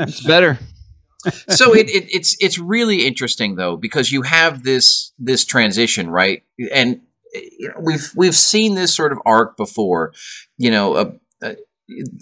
[0.06, 0.58] It's better.
[1.48, 6.42] So it, it, it's it's really interesting though because you have this this transition right?
[6.72, 7.00] And
[7.32, 10.12] you know, we've we've seen this sort of arc before
[10.58, 11.54] you know uh, uh,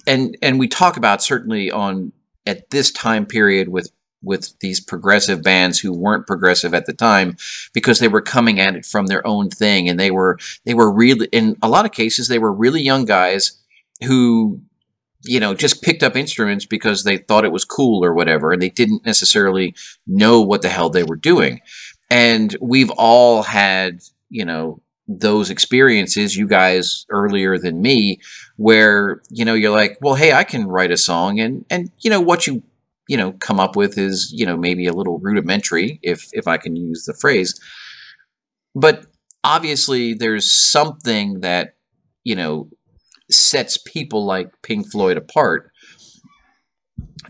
[0.06, 2.12] and and we talk about certainly on
[2.46, 3.90] at this time period with
[4.22, 7.36] with these progressive bands who weren't progressive at the time
[7.72, 9.88] because they were coming at it from their own thing.
[9.88, 13.04] And they were they were really in a lot of cases they were really young
[13.04, 13.58] guys
[14.04, 14.60] who
[15.24, 18.60] you know just picked up instruments because they thought it was cool or whatever and
[18.62, 19.74] they didn't necessarily
[20.06, 21.60] know what the hell they were doing.
[22.10, 28.20] And we've all had you know those experiences you guys earlier than me
[28.56, 32.08] where you know you're like well hey i can write a song and and you
[32.08, 32.62] know what you
[33.08, 36.56] you know come up with is you know maybe a little rudimentary if if i
[36.56, 37.60] can use the phrase.
[38.74, 39.06] But
[39.44, 41.74] obviously there's something that
[42.24, 42.68] you know
[43.30, 45.70] sets people like pink floyd apart.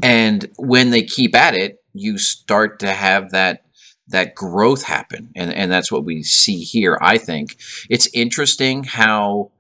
[0.03, 3.65] And when they keep at it you start to have that
[4.09, 5.31] that growth happen.
[5.37, 7.57] And and that's what we see here i think.
[7.89, 9.53] It's interesting how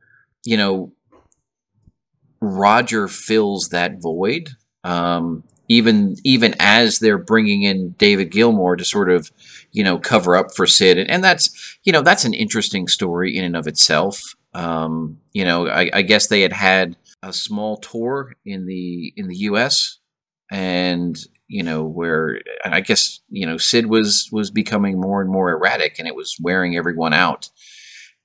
[0.44, 0.92] you know
[2.40, 4.50] roger fills that void.
[4.84, 9.30] Um even even as they're bringing in david gilmour to sort of
[9.70, 10.98] you know cover up for syd.
[10.98, 15.44] And, and that's you know that's an interesting story in and of itself um you
[15.44, 19.98] know I, I guess they had had a small tour in the in the us
[20.50, 21.16] and
[21.48, 25.98] you know where i guess you know syd was was becoming more and more erratic
[25.98, 27.48] and it was wearing everyone out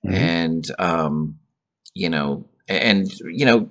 [0.06, 0.14] Mhm.
[0.14, 1.40] and um
[1.94, 3.70] you know and you know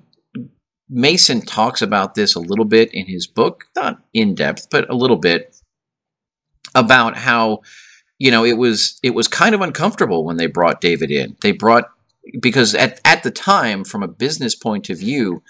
[0.89, 4.95] mason talks about this a little bit in his book not in depth but a
[4.95, 5.55] little bit
[6.75, 7.61] about how
[8.19, 11.51] you know it was it was kind of uncomfortable when they brought david in they
[11.51, 11.89] brought
[12.39, 15.41] because at, at the time from a business point of view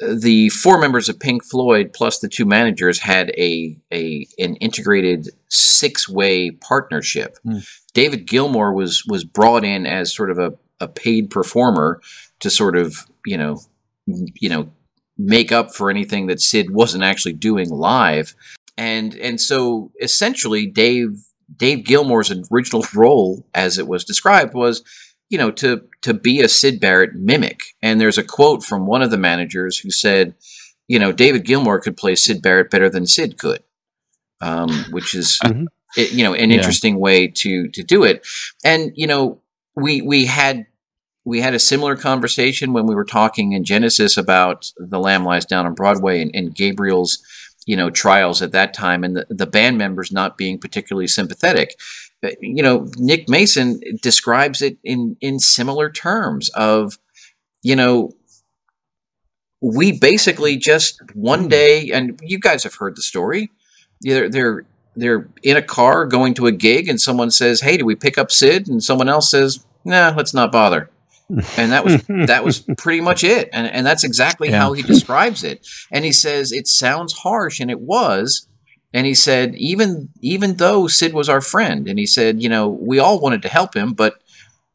[0.00, 5.30] the four members of Pink Floyd plus the two managers had a, a an integrated
[5.48, 7.38] six way partnership.
[7.44, 7.58] Hmm.
[7.94, 12.00] David Gilmour was was brought in as sort of a, a paid performer
[12.40, 13.60] to sort of you know
[14.06, 14.70] you know
[15.18, 18.34] make up for anything that Syd wasn't actually doing live,
[18.76, 21.24] and and so essentially Dave
[21.54, 24.82] Dave Gilmour's original role, as it was described, was
[25.32, 27.60] you know to to be a Syd Barrett mimic.
[27.80, 30.34] And there's a quote from one of the managers who said,
[30.88, 33.62] you know, David Gilmour could play Syd Barrett better than Syd could,
[34.40, 35.66] um, which is Mhm.
[35.96, 36.56] i- you know an Yeah.
[36.56, 38.26] interesting way to to do it.
[38.64, 39.40] And you know,
[39.74, 40.66] we we had
[41.24, 45.46] we had a similar conversation when we were talking in Genesis about The Lamb Lies
[45.46, 47.18] Down on Broadway and, and Gabriel's
[47.64, 51.78] you know trials at that time and the, the band members not being particularly sympathetic
[52.40, 56.98] you know nick mason describes it in in similar terms of
[57.62, 58.12] you know
[59.60, 63.50] we basically just one day and you guys have heard the story.
[64.00, 64.64] They're they're
[64.96, 68.18] they're in a car going to a gig and someone says hey do we pick
[68.18, 68.66] up syd?
[68.68, 70.90] And someone else says nah let's not bother.
[71.56, 73.48] And that was that was pretty much it.
[73.52, 74.58] And and that's exactly Yeah.
[74.58, 75.64] how he describes it.
[75.92, 78.48] And he says it sounds harsh and it was
[78.92, 82.68] and he said even even though syd was our friend and he said you know
[82.68, 84.22] we all wanted to help him but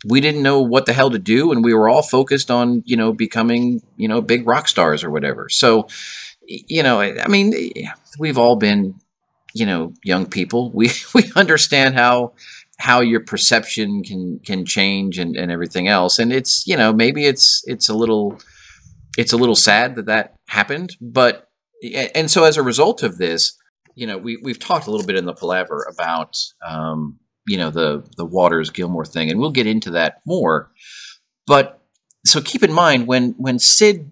[0.06, 2.96] we didn't know what the hell to do and we were all focused on you
[2.96, 5.50] know becoming you know big rock stars or whatever.
[5.50, 5.88] So
[6.50, 7.54] you know i mean
[8.20, 8.96] we've all been
[9.54, 10.72] you know young people.
[10.72, 12.34] We we understand how
[12.80, 16.20] how your perception can can change and, and everything else.
[16.20, 18.40] And it's you know maybe it's it's a little
[19.18, 21.50] it's a little sad that that happened but
[22.16, 23.57] and so as a result of this
[23.98, 27.70] you know we, we've talked a little bit in the palaver about um, you know
[27.70, 30.72] the the waters gilmour thing and we'll get into that more
[31.46, 31.82] but
[32.26, 34.12] so keep in mind when when syd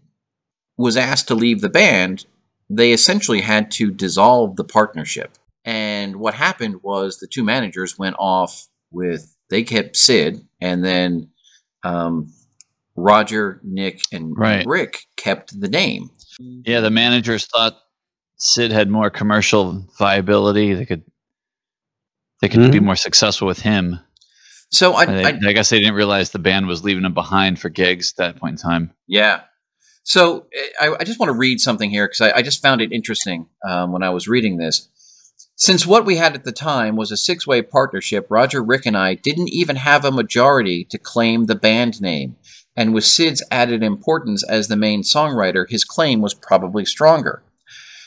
[0.78, 2.26] was asked to leave the band
[2.70, 8.16] they essentially had to dissolve the partnership and what happened was the two managers went
[8.20, 11.30] off with they kept Syd, and then
[11.84, 12.32] um,
[12.96, 14.66] Roger, Nick, and Right.
[14.66, 16.10] Rick kept the name.
[16.40, 17.80] Yeah, the managers thought
[18.38, 20.74] Syd had more commercial viability.
[20.74, 21.04] They could
[22.42, 22.84] they could be Mhm.
[22.86, 24.00] more successful with him.
[24.72, 27.60] So I, I, I I guess they didn't realize the band was leaving him behind
[27.60, 28.92] for gigs at that point in time.
[29.08, 29.42] yeah.
[30.08, 30.46] So
[30.80, 33.48] I, I just want to read something here because I, I just found it interesting
[33.68, 34.88] um, when I was reading this.
[35.56, 38.96] Since what we had at the time was a six way partnership, Roger, Rick, and
[38.96, 42.36] I didn't even have a majority to claim the band name.
[42.76, 47.42] And with Syd's added importance as the main songwriter, his claim was probably stronger.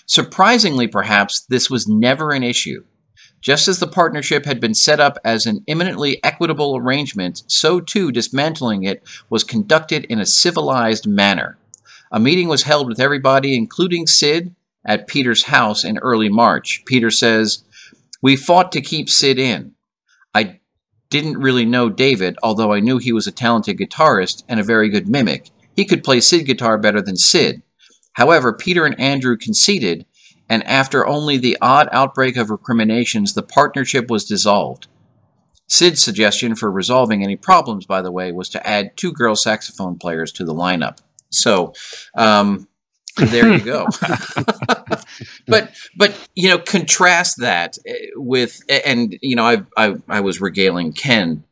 [0.09, 2.83] Surprisingly, perhaps, this was never an issue.
[3.43, 8.11] Just as the partnership had been set up as an eminently equitable arrangement, so too
[8.11, 11.59] dismantling it was conducted in a civilized manner.
[12.11, 16.83] A meeting was held with everybody, including Syd, at Peter's house in early March.
[16.87, 17.63] Peter says,
[18.23, 19.75] We fought to keep Syd in.
[20.35, 20.61] I
[21.11, 24.89] didn't really know David, although I knew he was a talented guitarist and a very
[24.89, 25.51] good mimic.
[25.77, 27.63] He could play Syd guitar better than Syd.
[28.19, 30.05] However, Peter and Andrew conceded,
[30.49, 34.89] and after only the odd outbreak of recriminations, the partnership was dissolved.
[35.69, 39.99] Syd's suggestion for resolving any problems, by the way, was to add two girl saxophone
[39.99, 40.99] players to the lineup.
[41.31, 41.75] So,
[42.17, 42.67] um,
[43.17, 43.87] there you go.
[45.47, 50.41] but but you know, contrast that eh, with and you know, I I I was
[50.41, 51.45] regaling Ken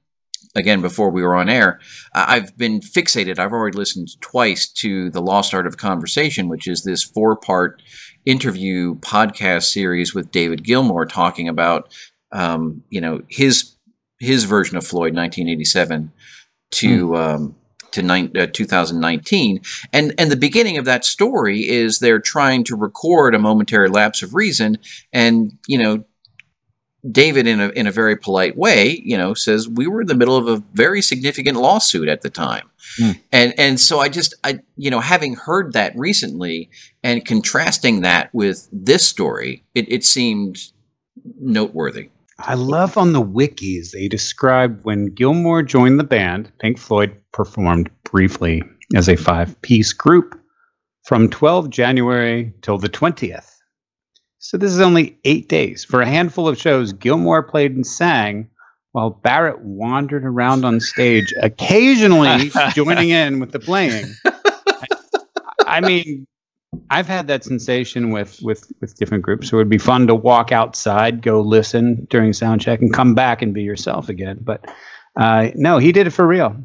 [0.56, 1.78] again before we were on air.
[2.14, 3.38] I've been fixated.
[3.38, 7.82] I've already listened twice to the Lost Art of Conversation, which is this four part
[8.24, 11.94] interview podcast series with David Gilmour talking about
[12.32, 13.76] um, you know his
[14.18, 16.10] his version of Floyd, 1987
[16.72, 17.54] to um,
[17.92, 19.60] to nine, uh, 2019,
[19.92, 24.22] and and the beginning of that story is they're trying to record a momentary lapse
[24.22, 24.78] of reason,
[25.12, 26.04] and you know.
[27.10, 30.14] David, in a in a very polite way, you know, says we were in the
[30.14, 33.10] middle of a very significant lawsuit at the time, Hmm.
[33.32, 36.70] and and so I just I you know having heard that recently
[37.02, 40.58] and contrasting that with this story, it, it seemed
[41.40, 42.10] noteworthy.
[42.38, 47.90] I love on the wikis they describe when Gilmour joined the band, Pink Floyd performed
[48.04, 48.62] briefly
[48.94, 50.38] as a five piece group
[51.04, 53.55] from 12 January till the 20th.
[54.46, 55.84] So this is only eight days.
[55.84, 58.48] For a handful of shows, Gilmour played and sang
[58.92, 64.06] while Barrett wandered around on stage, occasionally joining in with the playing.
[65.66, 66.28] I mean,
[66.90, 69.48] I've had that sensation with with with different groups.
[69.50, 73.16] So it would be fun to walk outside, go listen during sound check, and come
[73.16, 74.38] back and be yourself again.
[74.40, 74.64] But
[75.16, 76.56] uh, no, he did it for real.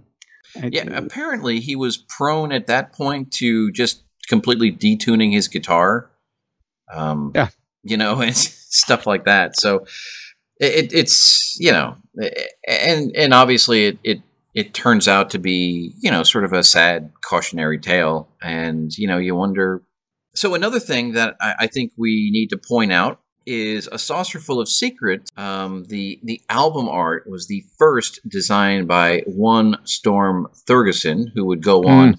[0.55, 6.11] I- Yeah, apparently he was prone at that point to just completely detuning his guitar.
[6.93, 7.47] Um, Yeah.
[7.83, 9.59] You know, and stuff like that.
[9.59, 9.85] So
[10.59, 11.95] it, it's you know,
[12.67, 14.21] and and obviously it, it
[14.53, 19.07] it turns out to be you know sort of a sad cautionary tale, and you
[19.07, 19.83] know you wonder.
[20.33, 24.59] So another thing that I, I think we need to point out is a saucerful
[24.59, 25.31] of secrets.
[25.35, 31.63] Um, the the album art was the first designed by one Storm Thorgerson, who would
[31.63, 32.17] go on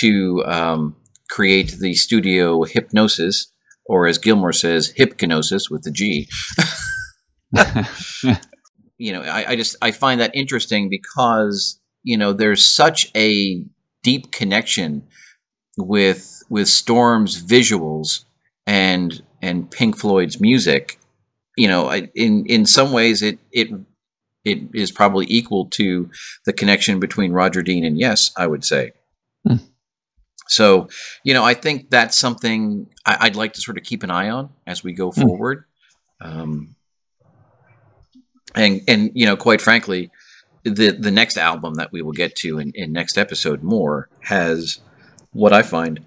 [0.00, 0.96] to um,
[1.30, 3.46] create the studio Hipgnosis,
[3.90, 6.28] or as Gilmour says, Hipgnosis with the G.
[8.98, 13.64] you know, I, I just I find that interesting because you know there's such a
[14.04, 15.02] deep connection
[15.76, 18.26] with with Storm's visuals
[18.64, 21.00] and and Pink Floyd's music.
[21.56, 23.70] You know, I, in in some ways it it
[24.44, 26.08] it is probably equal to
[26.46, 28.92] the connection between Roger Dean and Yes, I would say.
[30.56, 30.62] Hmm.
[30.62, 30.88] So,
[31.24, 34.30] you know, I think that's something I, I'd like to sort of keep an eye
[34.30, 35.20] on as we go Hmm.
[35.22, 35.64] forward.
[36.20, 36.74] Um,
[38.54, 40.10] and and you know, quite frankly,
[40.64, 44.80] the the next album that we will get to in, in next episode more has
[45.32, 46.04] what I find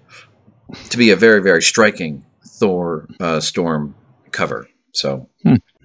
[0.90, 3.94] to be a very very striking Thor uh, Storm
[4.30, 4.68] cover.
[4.92, 5.28] So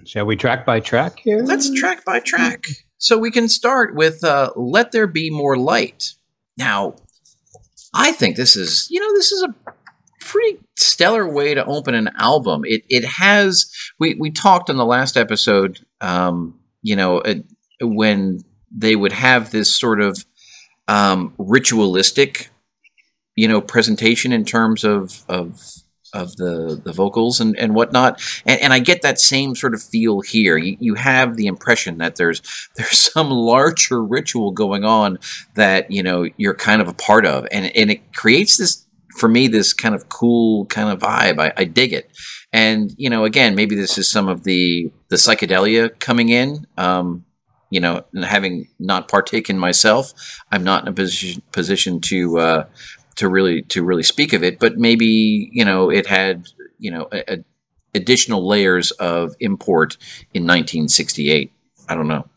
[0.05, 1.41] Shall we track by track here?
[1.43, 2.64] let's track by track.
[2.97, 6.14] So we can start with uh, "Let There Be More Light."
[6.57, 6.95] Now,
[7.93, 9.73] I think this is you know this is a
[10.21, 12.61] pretty stellar way to open an album.
[12.65, 17.35] It it has we we talked on the last episode, um, you know, uh,
[17.81, 18.39] when
[18.71, 20.25] they would have this sort of
[20.87, 22.49] um, ritualistic,
[23.35, 25.61] you know, presentation in terms of of
[26.14, 29.82] of the the vocals and and whatnot, and, and I get that same sort of
[29.82, 30.57] feel here.
[30.57, 32.41] You, you have the impression that there's
[32.76, 35.20] there's some larger ritual going on
[35.55, 38.86] that you know you're kind of a part of, and and it creates this
[39.18, 41.39] for me this kind of cool kind of vibe.
[41.39, 42.10] I, I dig it,
[42.51, 46.66] and you know again maybe this is some of the the psychedelia coming in.
[46.78, 47.26] Um,
[47.70, 50.14] you know, having not partaken myself,
[50.51, 52.66] I'm not in a position position to uh,
[53.20, 54.59] to really to really speak of it.
[54.59, 56.47] But maybe you know it had
[56.80, 57.38] you know a, a
[57.93, 59.97] additional layers of import
[60.34, 61.51] in 1968.
[61.89, 62.28] I don't know.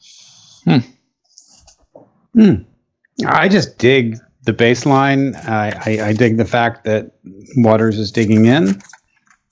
[3.27, 5.37] I just dig the baseline.
[5.47, 7.13] I, I, I dig the fact that
[7.57, 8.81] Waters is digging in.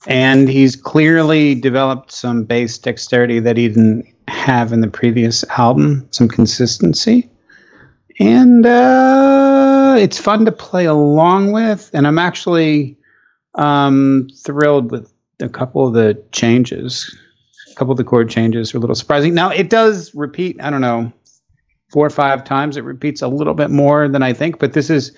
[0.07, 6.07] And he's clearly developed some bass dexterity that he didn't have in the previous album,
[6.09, 7.29] some consistency.
[8.19, 9.40] And uh,
[9.95, 11.89] it's fun to play along with.
[11.93, 12.97] And I'm actually
[13.55, 17.15] um, thrilled with a couple of the changes.
[17.71, 19.33] A couple of the chord changes are a little surprising.
[19.33, 21.11] Now, it does repeat, I don't know,
[21.91, 22.77] four or five times.
[22.77, 25.11] It repeats a little bit more than I think, but this is,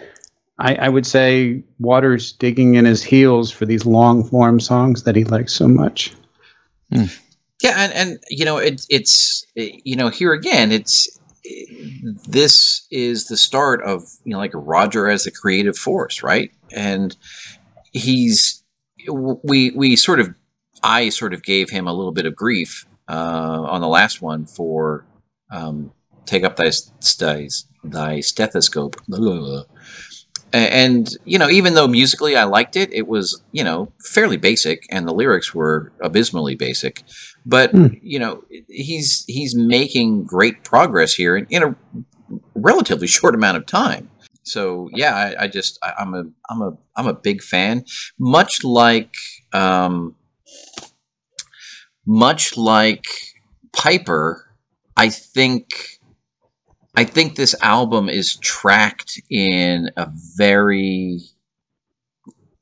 [0.60, 5.16] I, I would say, Waters digging in his heels for these long form songs that
[5.16, 6.14] he likes so much.
[7.64, 11.08] Yeah, and and you know it, it's you know here again it's
[12.28, 16.52] this is the start of you know like Roger as a creative force, right?
[16.72, 17.16] And
[17.92, 18.64] he's
[19.10, 20.34] we we sort of
[20.82, 24.46] I sort of gave him a little bit of grief uh, on the last one
[24.46, 25.06] for
[25.52, 25.92] um,
[26.26, 27.48] take up thy thy,
[27.84, 28.96] thy stethoscope.
[30.52, 34.86] And you know, even though musically I liked it, it was you know fairly basic,
[34.90, 37.04] and the lyrics were abysmally basic.
[37.46, 37.88] But Hmm.
[38.02, 41.76] you know, he's he's making great progress here in, in a
[42.56, 44.10] relatively short amount of time.
[44.44, 47.86] So yeah, I, I just I, I'm a I'm a I'm a big fan.
[48.20, 49.16] Much like
[49.54, 50.16] um,
[52.06, 53.06] much like
[53.72, 54.50] Piper,
[54.98, 56.00] I think
[56.96, 61.20] I think this album is tracked in a very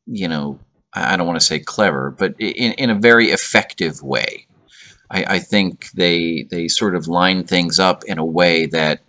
[0.06, 0.60] you know
[0.94, 4.48] I I don't want to say clever, but in, in a very effective way.
[5.12, 9.02] I, I think they they sort of line things up in a way that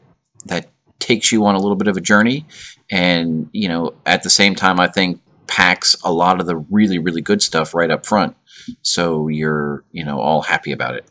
[0.47, 2.47] that takes you on a little bit of a journey,
[2.91, 6.99] and you know at the same time I think packs a lot of the really
[6.99, 8.37] really good stuff right up front,
[8.83, 11.07] so you're you know all happy about it.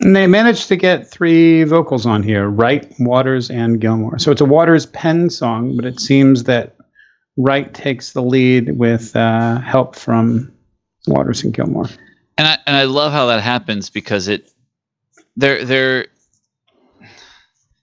[0.00, 4.18] And they managed to get three vocals on here Wright, Waters, and Gilmour.
[4.18, 6.76] So it's a Waters pen song, but it seems that
[7.36, 10.52] Wright takes the lead with uh, help from
[11.06, 11.88] Waters and Gilmour.
[12.40, 14.50] And I and I love how that happens because it
[15.36, 16.06] they're they're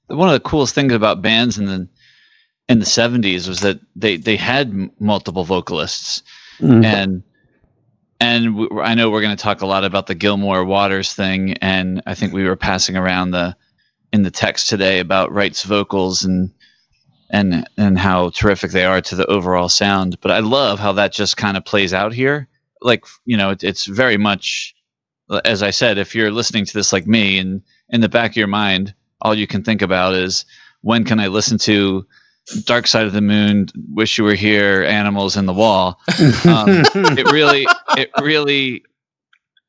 [0.07, 1.87] one of the coolest things about bands in the
[2.67, 6.23] in the 70s was that they they had m- multiple vocalists.
[6.57, 6.83] Mm-hmm.
[6.83, 7.23] And
[8.19, 11.53] and w- I know we're going to talk a lot about the Gilmour Waters thing
[11.61, 13.55] and I think we were passing around the
[14.11, 16.51] in the text today about Wright's vocals and
[17.29, 20.19] and and how terrific they are to the overall sound.
[20.19, 22.49] But I love how that just kind of plays out here
[22.81, 24.73] like you know it, it's very much
[25.45, 28.37] as i said if you're listening to this like me and in the back of
[28.37, 30.45] your mind all you can think about is
[30.81, 32.05] when can i listen to
[32.65, 35.99] dark side of the moon wish you were here animals in the wall?
[36.45, 36.83] Um,
[37.17, 37.67] it really
[37.97, 38.83] it really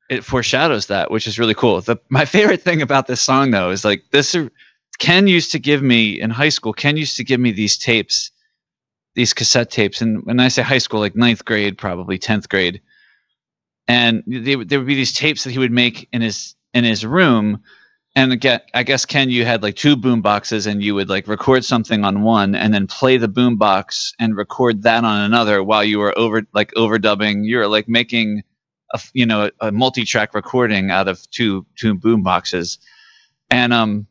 [0.08, 1.80] it foreshadows that which is really cool.
[1.80, 4.36] The, my favorite thing about this song though is like this
[4.98, 8.30] ken used to give me in high school ken used to give me these tapes
[9.14, 10.00] these cassette tapes.
[10.00, 12.80] And when i say high school like ninth grade probably 10th grade
[13.88, 17.04] and they, there would be these tapes that he would make in his in his
[17.04, 17.62] room.
[18.14, 21.28] And again i guess ken you had like two boom boxes and you would like
[21.28, 25.62] record something on one and then play the boom box and record that on another
[25.62, 27.44] while you were over like overdubbing.
[27.44, 28.42] You were like making
[28.94, 32.78] a you know a, multi-track recording out of two two boom boxes
[33.50, 34.06] and um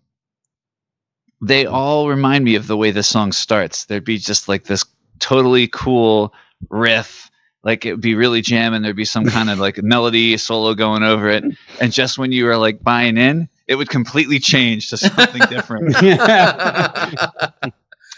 [1.42, 3.86] they all remind me of the way this song starts.
[3.86, 4.84] There'd be just like this
[5.20, 6.34] totally cool
[6.70, 7.27] riff
[7.68, 11.04] like it would be really jamming there'd be some kind of like melody solo going
[11.04, 11.44] over it
[11.80, 15.96] and just when you were like buying in it would completely change to something different.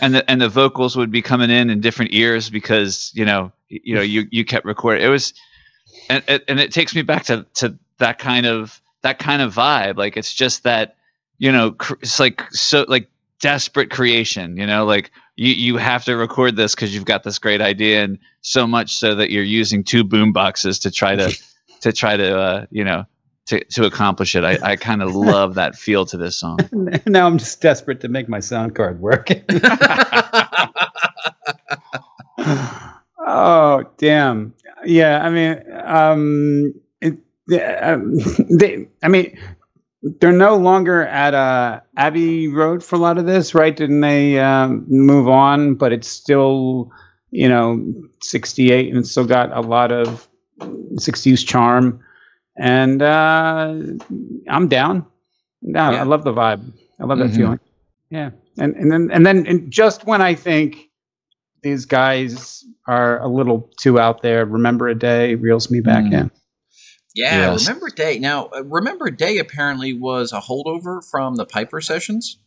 [0.02, 3.52] and the and the vocals would be coming in in different ears because you know
[3.68, 5.04] you know you you kept recording.
[5.04, 5.34] It was,
[6.10, 9.98] and and it takes me back to to that kind of that kind of vibe.
[9.98, 10.96] Like it's just that
[11.40, 14.56] you know cr- it's like so like desperate creation.
[14.56, 18.04] You know, like you you have to record this because you've got this great idea,
[18.04, 21.34] and so much so that you're using two boom boxes to try to
[21.82, 23.06] to try to uh, you know
[23.46, 24.44] to, to accomplish it.
[24.44, 26.60] I, I kind of love that feel to this song.
[27.06, 29.30] now I'm just desperate to make my sound card work.
[33.26, 34.54] oh damn!
[34.84, 37.18] Yeah, I mean, um, it,
[37.82, 38.18] um,
[38.50, 39.40] they, I mean,
[40.02, 43.76] they're no longer at uh, Abbey Road for a lot of this, right?
[43.76, 45.76] Didn't they um, move on?
[45.76, 46.92] But it's still,
[47.32, 47.86] you know,
[48.22, 50.28] 68 and it's still got a lot of
[50.60, 52.00] 60s charm.
[52.58, 53.74] And uh,
[54.50, 55.06] I'm down.
[55.62, 56.02] No, yeah.
[56.02, 56.72] I love the vibe.
[57.00, 57.36] I love that mm-hmm.
[57.36, 57.60] feeling.
[58.10, 58.32] Yeah.
[58.58, 60.90] And and then and then and just when I think
[61.62, 66.14] these guys are a little too out there, remember a day reels me back mm.
[66.14, 66.32] in.
[67.20, 67.68] Yeah, yes.
[67.68, 68.20] Remember Day.
[68.20, 72.40] Now, uh, Remember Day apparently was a holdover from the Piper sessions.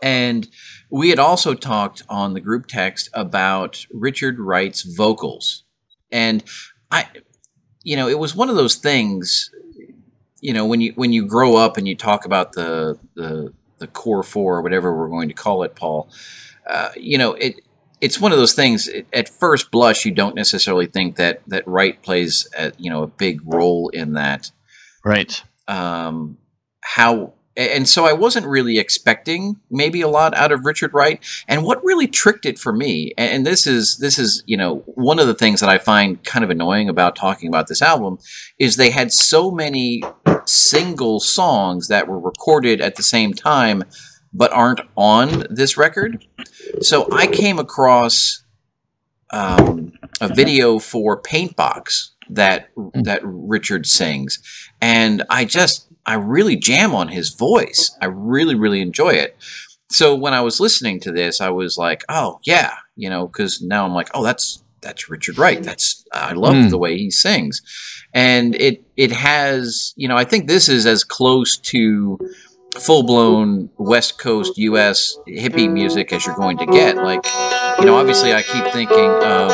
[0.00, 0.48] And
[0.90, 5.64] we had also talked on the group text about Richard Wright's vocals.
[6.12, 6.44] And
[6.90, 7.08] I
[7.82, 9.50] you know, it was one of those things,
[10.40, 13.86] you know, when you when you grow up and you talk about the the the
[13.86, 16.10] core four or whatever we're going to call it, Paul,
[16.66, 17.60] uh, you know, it
[18.00, 18.88] it's one of those things.
[19.12, 23.06] At first blush, you don't necessarily think that that Wright plays, a, you know, a
[23.06, 24.50] big role in that.
[25.04, 25.42] Right.
[25.66, 26.38] Um,
[26.80, 31.20] how and so I wasn't really expecting maybe a lot out of Richard Wright.
[31.48, 35.18] And what really tricked it for me, and this is this is you know one
[35.18, 38.18] of the things that I find kind of annoying about talking about this album,
[38.60, 40.04] is they had so many
[40.44, 43.82] single songs that were recorded at the same time
[44.32, 46.24] but aren't on this record.
[46.80, 48.42] So I came across
[49.30, 53.02] um, a video for Paintbox that hmm.
[53.02, 54.38] that Richard sings,
[54.80, 57.96] and I just I really jam on his voice.
[58.00, 59.36] I really really enjoy it.
[59.90, 63.62] So when I was listening to this, I was like, oh yeah, you know, because
[63.62, 65.62] now I'm like, oh that's that's Richard Wright.
[65.62, 66.70] That's I love mm.
[66.70, 67.62] the way he sings,
[68.14, 72.18] and it it has you know I think this is as close to
[72.76, 75.16] full blown West Coast U.S.
[75.28, 76.96] hippie music as you're going to get.
[76.96, 77.24] Like,
[77.78, 79.52] you know, obviously I keep thinking of.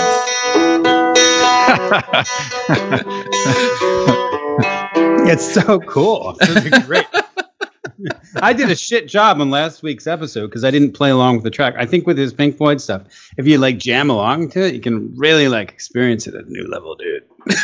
[5.27, 6.37] it's so cool.
[6.41, 7.07] It's great.
[8.37, 11.45] I did a shit job on last week's episode because I didn't play along with
[11.45, 11.75] the track.
[11.79, 13.03] I think with his Pink Floyd stuff,
[13.37, 16.51] if you like jam along to it, you can really like experience it at a
[16.51, 17.23] new level, dude.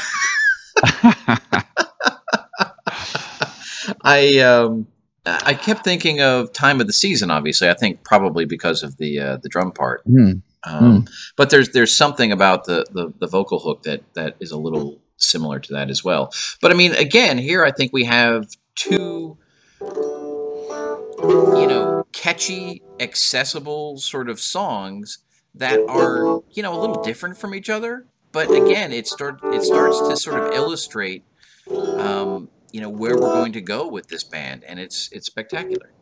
[4.03, 4.87] I um
[5.27, 7.31] I kept thinking of time of the season.
[7.31, 10.07] Obviously, I think probably because of the uh, the drum part.
[10.07, 10.43] Mm.
[10.65, 11.11] Um, mm.
[11.37, 15.01] But there's there's something about the, the the vocal hook that that is a little
[15.17, 16.33] similar to that as well.
[16.61, 19.37] But I mean, again, here I think we have two,
[19.81, 25.19] you know, catchy, accessible sort of songs
[25.55, 28.07] that are you know a little different from each other.
[28.33, 31.25] But again, it start it starts to sort of illustrate.
[31.71, 35.93] Um, you know where we're going to go with this band, and it's it's spectacular.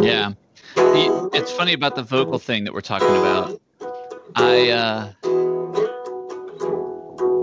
[0.00, 0.32] Yeah,
[0.76, 3.60] it's funny about the vocal thing that we're talking about.
[4.34, 5.12] I uh,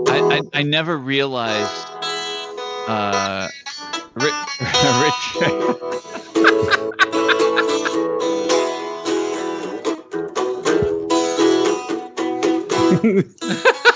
[0.08, 1.86] I, I, I never realized
[2.88, 3.48] uh,
[4.14, 4.34] Rich.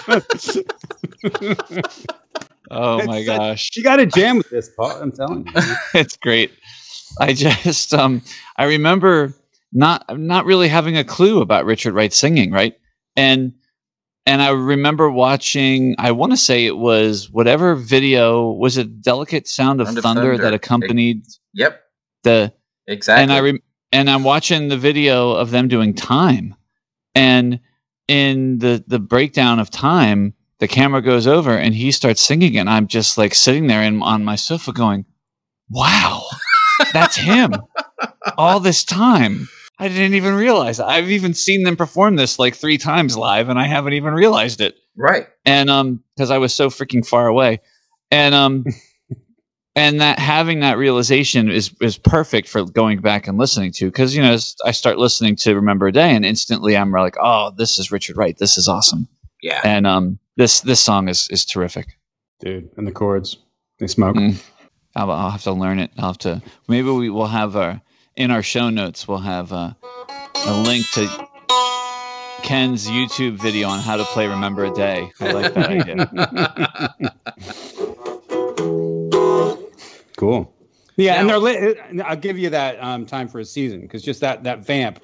[0.09, 0.59] Rich.
[2.71, 3.71] Oh my gosh.
[3.77, 4.91] You got to jam with this, Paul.
[5.01, 5.53] I'm telling you.
[5.95, 6.53] it's great.
[7.21, 8.23] I just um
[8.57, 9.33] I remember
[9.73, 12.75] not not really having a clue about Richard Wright singing, right?
[13.17, 13.53] And
[14.27, 19.47] and I remember watching I want to say it was whatever video was it Delicate
[19.47, 21.81] Sound of, Sound Thunder, Thunder, that accompanied Yep.
[22.25, 22.53] The
[22.87, 23.23] Exactly.
[23.23, 23.63] And I re-
[23.93, 26.55] and I'm watching the video of them doing time.
[27.15, 27.61] And
[28.09, 32.69] in the the breakdown of time the camera goes over and he starts singing and
[32.69, 35.05] i'm just like sitting there and on my sofa going
[35.71, 36.23] wow
[36.93, 37.53] that's him
[38.37, 39.49] all this time.
[39.79, 40.81] I didn't even realize.
[40.81, 44.61] I've even seen them perform this like three times live and i haven't even realized
[44.61, 44.77] it.
[44.97, 45.27] Right.
[45.45, 47.61] And um because i was so freaking far away.
[48.11, 48.65] And um
[49.77, 54.17] and that having that realization is is perfect for going back and listening to because
[54.17, 57.79] you know i start listening to remember a day and instantly i'm like oh this
[57.79, 58.39] is richard wright.
[58.39, 59.09] This is awesome.
[59.43, 59.61] Yeah.
[59.63, 61.99] And um this this song is is terrific,
[62.41, 62.71] dude.
[62.77, 63.39] And the chords,
[63.79, 64.17] they smoke.
[64.17, 64.43] Mm.
[64.95, 65.91] I'll, I'll have to learn it.
[65.99, 66.43] I'll have to.
[66.69, 67.81] Maybe we will have our
[68.17, 69.07] in our show notes.
[69.07, 69.77] We'll have a,
[70.47, 71.29] a link to
[72.43, 75.11] Ken's YouTube video on how to play Remember a Day.
[75.21, 76.09] I like that idea.
[80.17, 80.53] cool.
[80.97, 81.79] Yeah, now, and they're lit.
[82.05, 85.01] I'll give you that um, time for a season because just that that vamp.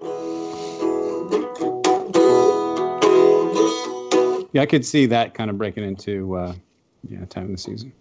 [4.53, 6.55] Yeah, I could see that kind of breaking into uh,
[7.09, 7.93] yeah time of the season.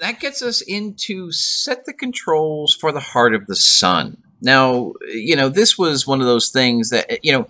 [0.00, 4.18] That gets us into set the controls for the heart of the sun.
[4.42, 7.48] Now, you know, this was one of those things that you know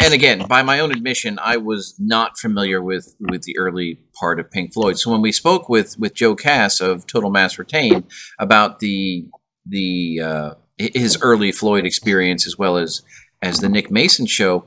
[0.00, 4.40] and again, by my own admission, I was not familiar with with the early part
[4.40, 4.98] of Pink Floyd.
[4.98, 8.04] So when we spoke with with Joe Cass of Total Mass Retain
[8.38, 9.26] about the
[9.66, 13.02] the uh, his early Floyd experience as well as
[13.42, 14.64] as the Nick Mason show,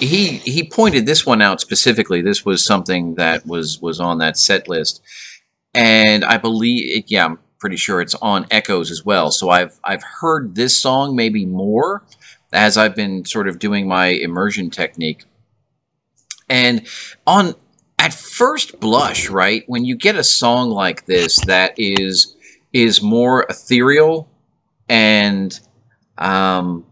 [0.00, 2.22] he he pointed this one out specifically.
[2.22, 5.02] This was something that was was on that set list,
[5.74, 9.30] and I believe, yeah, I'm pretty sure it's on Echoes as well.
[9.30, 12.04] So I've I've heard this song maybe more
[12.52, 15.24] as I've been sort of doing my immersion technique.
[16.48, 16.86] And
[17.26, 17.54] on
[17.98, 22.36] at first blush, right, when you get a song like this that is
[22.72, 24.28] is more ethereal
[24.88, 25.58] and
[26.18, 26.84] um,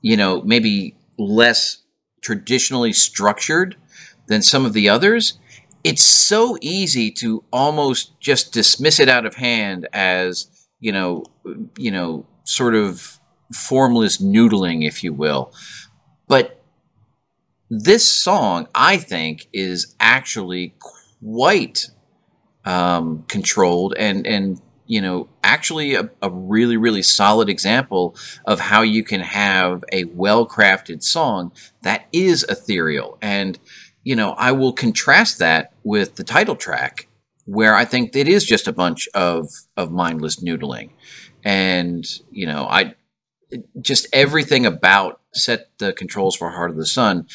[0.00, 1.78] you know, maybe less
[2.26, 3.76] traditionally structured
[4.26, 5.38] than some of the others,
[5.84, 10.48] it's so easy to almost just dismiss it out of hand as,
[10.80, 11.22] you know,
[11.78, 13.20] you know, sort of
[13.54, 15.52] formless noodling, if you will.
[16.26, 16.60] But
[17.70, 20.74] this song, I think, is actually
[21.20, 21.86] quite
[22.64, 28.82] um, controlled and and you know actually a, a, really really solid example of how
[28.82, 33.58] you can have a well crafted song that is ethereal and
[34.04, 37.08] you know i will contrast that with the title track
[37.44, 40.90] where i think it is just a bunch of of mindless noodling
[41.44, 42.94] and you know i
[43.80, 47.26] just everything about set the controls for Heart of the Sun.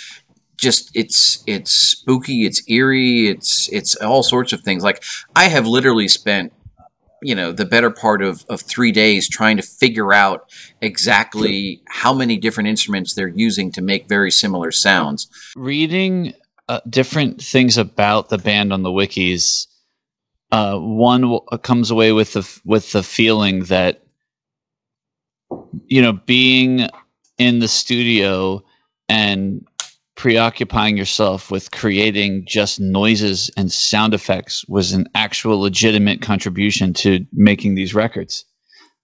[0.57, 4.83] Just it's it's spooky, it's eerie, it's it's all sorts of things.
[4.83, 5.03] Like
[5.35, 6.53] I have literally spent
[7.21, 10.49] you know the better part of, of three days trying to figure out
[10.81, 15.27] exactly how many different instruments they're using to make very similar sounds.
[15.55, 16.33] Reading
[16.67, 19.67] uh, different things about the band on the wikis
[20.51, 24.01] uh, one w- comes away with the with the feeling that
[25.87, 26.87] you know, being
[27.37, 28.63] in the studio
[29.09, 29.67] and
[30.21, 37.25] preoccupying yourself with creating just noises and sound effects was an actual legitimate contribution to
[37.33, 38.45] making these records.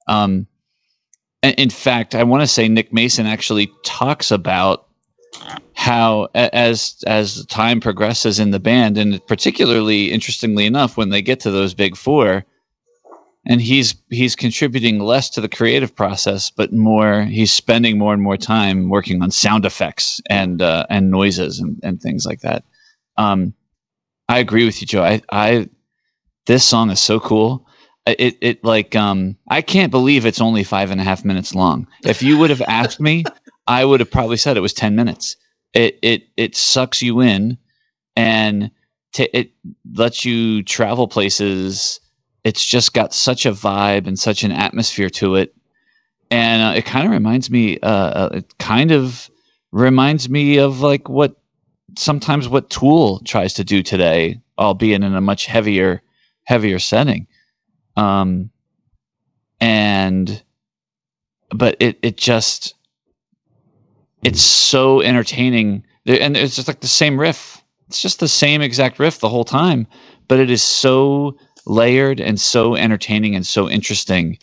[0.07, 0.45] Um,
[1.41, 4.89] in fact, I want to say Nick Mason actually talks about
[5.73, 11.39] how as as time progresses in the band, and particularly interestingly enough, when they get
[11.39, 12.45] to those big four,
[13.47, 18.21] and he's he's contributing less to the creative process, but more he's spending more and
[18.21, 22.63] more time working on sound effects and uh, and noises and, and things like that.
[23.17, 23.53] Um,
[24.29, 25.03] I agree with you, Joe.
[25.03, 25.69] I, I
[26.45, 27.65] this song is so cool.
[28.05, 31.87] It it like um I can't believe it's only five and a half minutes long.
[32.03, 33.23] If you would have asked me,
[33.67, 35.37] I would have probably said it was ten minutes.
[35.73, 37.57] It it it sucks you in,
[38.17, 38.71] and
[39.13, 39.51] t- it
[39.93, 42.01] lets you travel places
[42.43, 45.55] it's just got such a vibe and such an atmosphere to it.
[46.29, 49.29] And uh, it kind of reminds me uh, uh, it kind of
[49.71, 51.35] reminds me of like what
[51.97, 56.01] sometimes what tool tries to do today albeit in a much heavier
[56.43, 57.27] heavier setting.
[57.95, 58.49] Um
[59.59, 60.43] and
[61.49, 62.75] but it it just
[64.23, 65.85] it's so entertaining.
[66.05, 67.61] And it's just like the same riff.
[67.87, 69.87] It's just the same exact riff the whole time
[70.27, 74.37] but it is so layered and so entertaining and so interesting.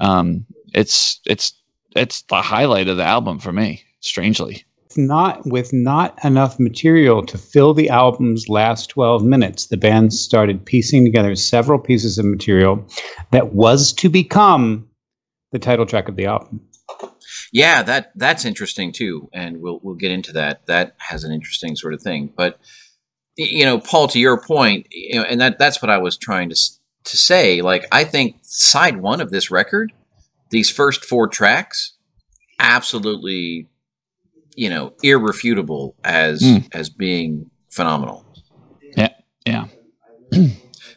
[0.00, 1.52] Um, it's it's
[1.94, 3.82] it's the highlight of the album for me.
[4.00, 4.64] Strangely,
[4.96, 10.64] not with not enough material to fill the album's last 12 minutes the band started
[10.64, 12.86] piecing together several pieces of material
[13.32, 14.88] that was to become
[15.52, 16.60] the title track of the album
[17.52, 21.74] yeah that that's interesting too and we'll we'll get into that that has an interesting
[21.76, 22.58] sort of thing but
[23.36, 26.48] you know, Paul, to your point, you know, and that that's what I was trying
[26.50, 26.56] to
[27.04, 27.62] to say.
[27.62, 29.92] Like, I think side one of this record,
[30.50, 31.92] these first four tracks,
[32.58, 33.68] absolutely,
[34.56, 36.66] you know, irrefutable as mm.
[36.72, 38.24] as being phenomenal.
[38.96, 39.12] Yeah,
[39.46, 39.66] yeah.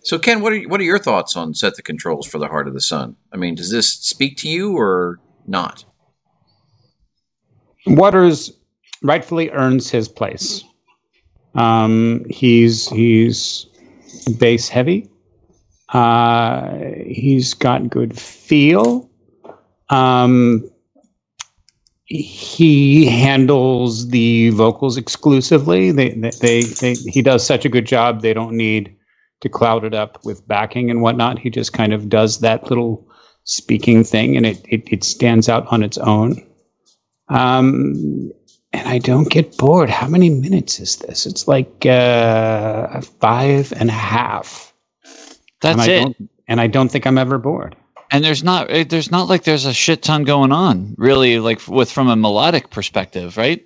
[0.03, 2.67] so, Ken, what are what are your thoughts on set the controls for the Heart
[2.67, 3.17] of the Sun?
[3.33, 5.83] I mean, does this speak to you or not?
[7.85, 8.51] Waters
[9.01, 10.63] rightfully earns his place.
[11.55, 13.65] Um, he's he's
[14.37, 15.09] bass heavy.
[15.89, 19.09] Uh, he's got good feel.
[19.89, 20.69] Um,
[22.05, 25.91] he handles the vocals exclusively.
[25.91, 28.21] They, they, they, they, he does such a good job.
[28.21, 28.95] They don't need
[29.41, 31.39] to cloud it up with backing and whatnot.
[31.39, 33.07] He just kind of does that little
[33.43, 36.45] speaking thing, and it it, it stands out on its own.
[37.29, 38.31] Um,
[38.73, 39.89] and I don't get bored.
[39.89, 41.25] How many minutes is this?
[41.25, 44.73] It's like uh, five and a half.
[45.61, 46.17] That's and it.
[46.47, 47.75] And I don't think I'm ever bored.
[48.11, 51.67] And there's not eh, there's not like there's a shit ton going on really like
[51.67, 53.65] with from a melodic perspective, right?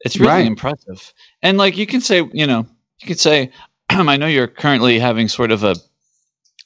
[0.00, 0.46] It's really Right.
[0.46, 1.12] impressive.
[1.42, 2.66] And like you can say, you know,
[3.00, 3.50] you could say
[3.90, 5.76] I know you're currently having sort of a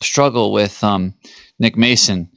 [0.03, 1.15] struggle with um,
[1.59, 2.31] Nick Mason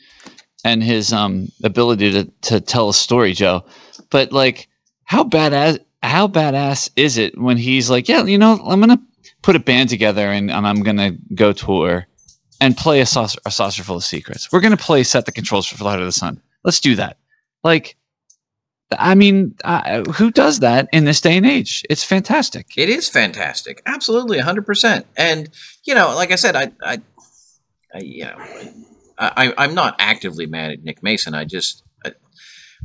[0.66, 3.66] and his um, ability to to tell a story, Joe.
[4.10, 4.68] But like
[5.14, 9.00] how badass how badass is it when he's like, yeah, you know, I'm gonna
[9.44, 12.08] put a band together and, and I'm gonna go tour
[12.60, 14.52] and play a saucer, a saucerful of secrets.
[14.52, 16.42] We're gonna play set the controls for Flight of the Sun.
[16.64, 17.18] Let's do that.
[17.64, 17.96] Like,
[18.98, 21.86] I mean, uh, who does that in this day and age?
[21.92, 22.74] It's fantastic.
[22.76, 25.06] It is fantastic, absolutely, hundred percent.
[25.16, 25.48] And
[25.84, 27.02] you know, like I said, I, I,
[27.94, 28.34] I
[29.20, 31.36] I, I'm not actively mad at Nick Mason.
[31.36, 31.84] I just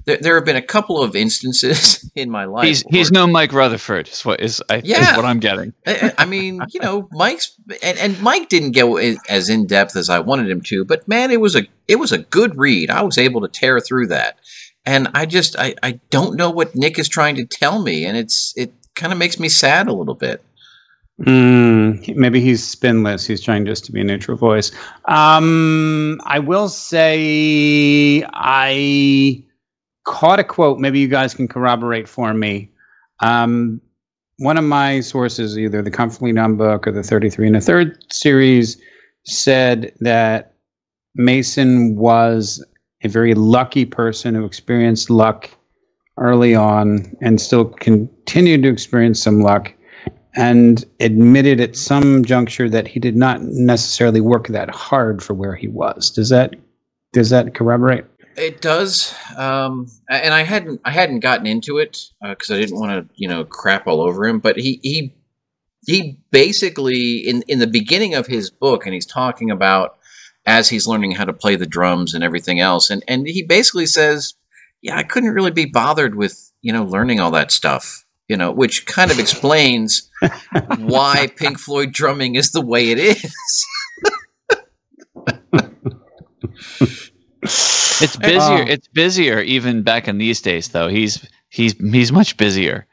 [0.09, 2.67] there, there have been a couple of instances in my life.
[2.67, 4.09] He's he's no Mike Rutherford.
[4.09, 5.11] Is what is, I, Yeah.
[5.11, 5.75] is what I'm getting.
[5.87, 7.53] I, I mean, you know, Mike's
[7.83, 11.31] and, and Mike didn't go as in depth as I wanted him to, but man,
[11.31, 12.91] it was a it was a good read.
[12.91, 14.39] I was able to tear through that,
[14.87, 18.17] and I just I, I don't know what Nick is trying to tell me, and
[18.17, 20.43] it's it kind of makes me sad a little bit.
[21.23, 23.27] Mm, maybe he's spinless.
[23.27, 24.71] He's trying just to be a neutral voice.
[25.07, 29.43] Um, I will say I
[30.09, 30.79] caught a quote.
[30.79, 32.71] Maybe you guys can corroborate for me.
[33.21, 33.81] Um,
[34.39, 38.03] one of my sources, either the Comfortably Numb book or the 33 and a third
[38.11, 38.81] series,
[39.27, 40.55] said that
[41.15, 42.65] Mason was
[43.03, 45.51] a very lucky person who experienced luck
[46.17, 49.73] early on and still continued to experience some luck
[50.35, 55.55] and admitted at some juncture that he did not necessarily work that hard for where
[55.55, 56.11] he was.
[56.11, 56.55] Does that
[57.13, 58.05] does that corroborate?
[58.39, 63.09] It does, um, and I hadn't I hadn't gotten into it because I didn't want
[63.09, 64.39] to you know crap all over him.
[64.39, 65.15] But he he
[65.87, 69.99] he basically in in the beginning of his book, and he's talking about
[70.47, 73.87] as he's learning how to play the drums and everything else, and and he basically
[73.87, 74.35] says,
[74.83, 78.53] "Yeah, I couldn't really be bothered with you know learning all that stuff." You know,
[78.53, 80.11] which kind of explains
[80.79, 83.67] why Pink Floyd drumming is the way it is.
[88.01, 88.63] It's busier.
[88.63, 90.89] Uh, it's busier even back in these days, though.
[90.89, 92.87] He's he's he's much busier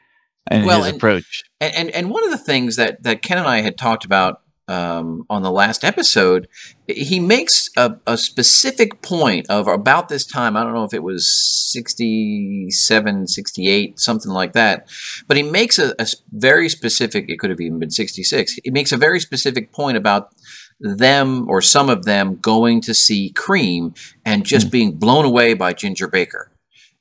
[0.50, 1.42] in Well, his and- approach.
[1.60, 4.42] And, and and one of the things that that Ken and I had talked about
[4.68, 6.48] um, on the last episode,
[6.88, 10.56] he makes a, a specific point of about this time.
[10.56, 11.26] I don't know if it was
[11.72, 14.88] 67, 68, something like that.
[15.28, 15.94] But he makes a
[16.32, 17.26] very specific.
[17.28, 18.58] It could have even been sixty six.
[18.64, 20.32] He makes a very specific point about
[20.80, 24.70] them or some of them going to see Cream and just hmm.
[24.70, 26.50] being blown away by Ginger Baker.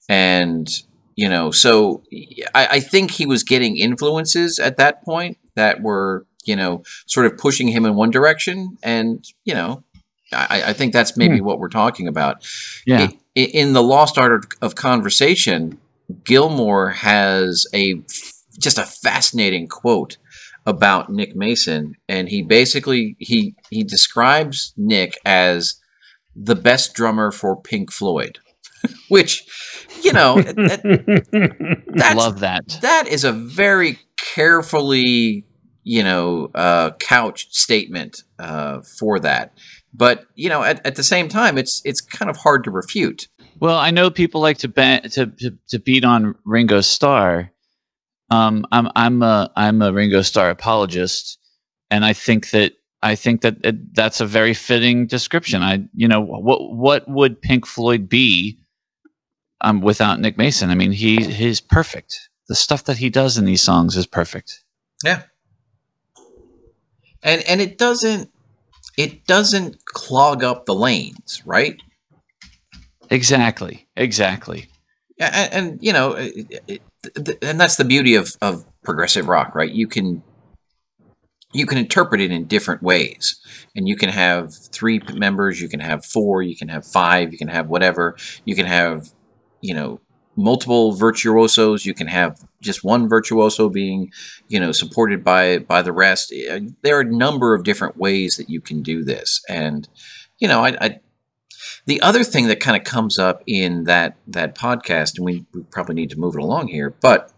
[0.07, 0.69] And
[1.15, 2.03] you know so
[2.53, 7.25] I, I think he was getting influences at that point that were you know sort
[7.25, 9.83] of pushing him in one direction and you know
[10.31, 11.45] i, I think that's maybe hmm.
[11.45, 12.47] what we're talking about
[12.85, 13.07] Yeah.
[13.07, 15.79] I- in the lost art of conversation
[16.23, 18.01] gilmour has a
[18.57, 20.17] just a fascinating quote
[20.65, 25.75] about nick mason and he basically he he describes nick as
[26.35, 28.39] the best drummer for pink floyd
[29.09, 29.43] which
[30.01, 32.77] you know that- that's Love that.
[32.81, 35.45] that is a very carefully
[35.83, 39.53] you know uh, couched statement uh, for that
[39.93, 43.27] but you know at, at the same time it's it's kind of hard to refute
[43.59, 47.51] Well, I know people like to ba- to, to to beat on Ringo Starr.
[48.29, 51.37] Um, I'm I'm a I'm a Ringo Starr apologist,
[51.91, 55.61] and I think that I think that it, that's a very fitting description.
[55.61, 58.59] I you know what what would Pink Floyd be
[59.61, 60.69] um, without Nick Mason?
[60.69, 62.29] I mean, he he's perfect.
[62.47, 64.63] The stuff that he does in these songs is perfect.
[65.03, 65.23] yeah
[67.23, 68.31] and and it doesn't
[68.97, 71.81] it doesn't clog up the lanes right
[73.09, 74.67] Exactly, exactly.
[75.19, 76.81] And, and you know, it, it,
[77.25, 79.71] th- and that's the beauty of of progressive rock, right?
[79.71, 80.23] You can
[81.53, 83.39] you can interpret it in different ways,
[83.75, 87.37] and you can have three members, you can have four, you can have five, you
[87.37, 89.09] can have whatever, you can have
[89.61, 89.99] you know
[90.35, 91.85] multiple virtuosos.
[91.85, 94.11] You can have just one virtuoso being,
[94.47, 96.33] you know, supported by by the rest.
[96.33, 99.87] Uh, there are a number of different ways that you can do this, and
[100.39, 100.99] you know, I, I
[101.85, 105.61] the other thing that kind of comes up in that that podcast, and we, we
[105.63, 107.31] probably need to move it along here, but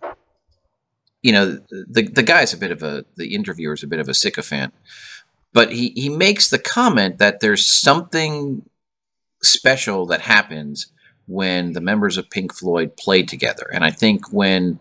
[1.21, 4.07] you know, the the guy's a bit of a the interviewer is a bit of
[4.07, 4.73] a sycophant,
[5.53, 8.67] but he he makes the comment that there's something
[9.41, 10.91] special that happens
[11.25, 14.79] when the members of Pink Floyd play together, and I think when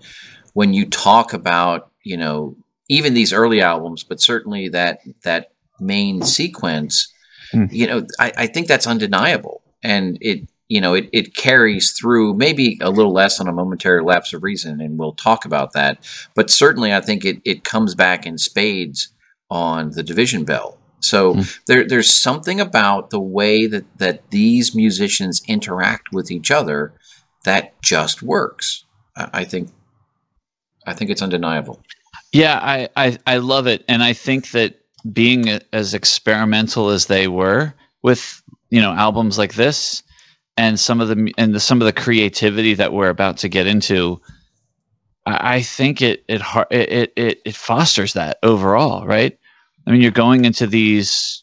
[0.52, 2.56] when you talk about you know
[2.88, 5.50] even these early albums, but certainly that that
[5.80, 7.12] main sequence,
[7.52, 7.72] mm.
[7.72, 12.34] you know, I, I think that's undeniable, and it you know it, it carries through
[12.34, 16.04] maybe a little less on a momentary lapse of reason and we'll talk about that.
[16.34, 19.08] But certainly i think it, it comes back in spades
[19.50, 20.78] on the division bell.
[21.00, 21.58] So mm.
[21.66, 26.94] there, there's something about the way that, that these musicians interact with each other
[27.44, 28.84] that just works.
[29.16, 29.70] I think
[30.86, 31.80] i think it's undeniable.
[32.32, 33.84] Yeah i, I, I love it.
[33.88, 34.80] And i think that
[35.12, 40.02] being as experimental as they were with you know albums like this
[40.56, 43.66] and some of the and the, some of the creativity that we're about to get
[43.66, 44.20] into
[45.26, 49.38] I, I think it it, it it it fosters that overall right?
[49.86, 51.42] I mean you're going into these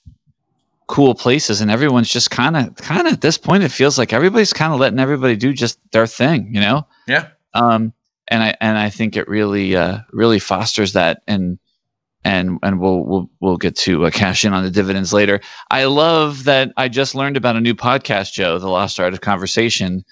[0.87, 4.13] cool places and everyone's just kind of kind of at this point it feels like
[4.13, 6.85] everybody's kind of letting everybody do just their thing you know?
[7.07, 7.29] Yeah.
[7.53, 7.93] Um
[8.29, 11.59] and i and i think it really uh really fosters that and
[12.25, 15.41] and and we'll we'll we'll get to uh, cash in on the dividends later.
[15.71, 19.21] I love that I just learned about a new podcast, Joe, the Lost Art of
[19.21, 20.03] Conversation,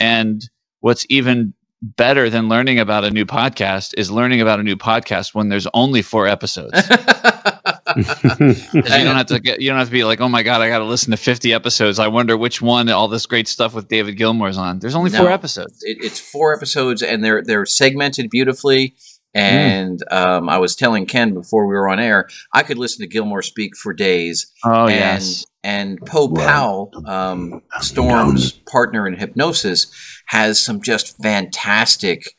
[0.00, 0.48] and
[0.80, 5.34] what's even better than learning about a new podcast is learning about a new podcast
[5.34, 6.72] when there's only four episodes.
[7.96, 10.68] you don't have to get you don't have to be like, oh my god, I
[10.68, 11.98] got to listen to 50 episodes.
[11.98, 14.78] I wonder which one all this great stuff with David Gilmour's on.
[14.78, 15.78] There's only no, four episodes.
[15.82, 18.94] It, it's four episodes, and they're they're segmented beautifully.
[19.36, 20.16] And mm.
[20.16, 23.42] um, I was telling Ken before we were on air, I could listen to Gilmour
[23.42, 24.50] speak for days.
[24.64, 25.44] Oh, and, yes.
[25.62, 29.92] And Po Powell, um, Storm's partner in Hipgnosis,
[30.26, 32.36] has some just fantastic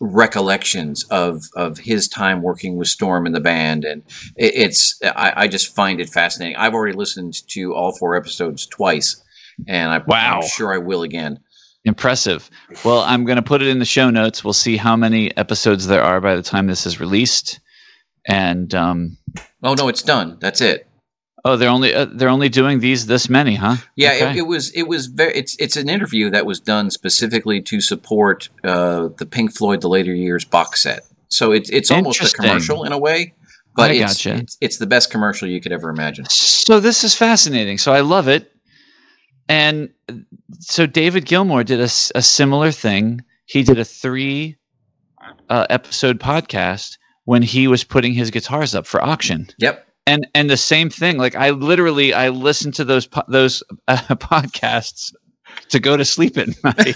[0.00, 4.02] recollections of of his time working with Storm in the band, and
[4.36, 6.56] it, it's I, I, just find it fascinating.
[6.56, 9.22] I've already listened to all four episodes twice,
[9.68, 10.40] and I, wow.
[10.40, 11.40] I'm sure I will again.
[11.84, 12.50] Impressive.
[12.84, 14.44] Well, I'm going to put it in the show notes.
[14.44, 17.60] We'll see how many episodes there are by the time this is released.
[18.26, 19.16] And um,
[19.62, 20.36] oh no, it's done.
[20.40, 20.86] That's it.
[21.44, 23.76] Oh, they're only uh, they're only doing these this many, huh?
[23.96, 24.30] Yeah, okay.
[24.30, 27.80] it, it, was it was very it's it's an interview that was done specifically to
[27.80, 31.00] support uh, the Pink Floyd the later years box set.
[31.28, 33.32] So it's it's almost a commercial in a way,
[33.74, 34.34] but it's, gotcha.
[34.40, 36.26] it's it's the best commercial you could ever imagine.
[36.26, 37.78] So this is fascinating.
[37.78, 38.52] So I love it.
[39.50, 39.90] And
[40.60, 43.20] so David Gilmour did a, a similar thing.
[43.46, 44.56] He did a three
[45.48, 49.48] uh, episode podcast when he was putting his guitars up for auction.
[49.58, 49.84] Yep.
[50.06, 51.18] And and the same thing.
[51.18, 55.12] Like I literally I listened to those po- those uh, podcasts
[55.70, 56.94] to go to sleep at night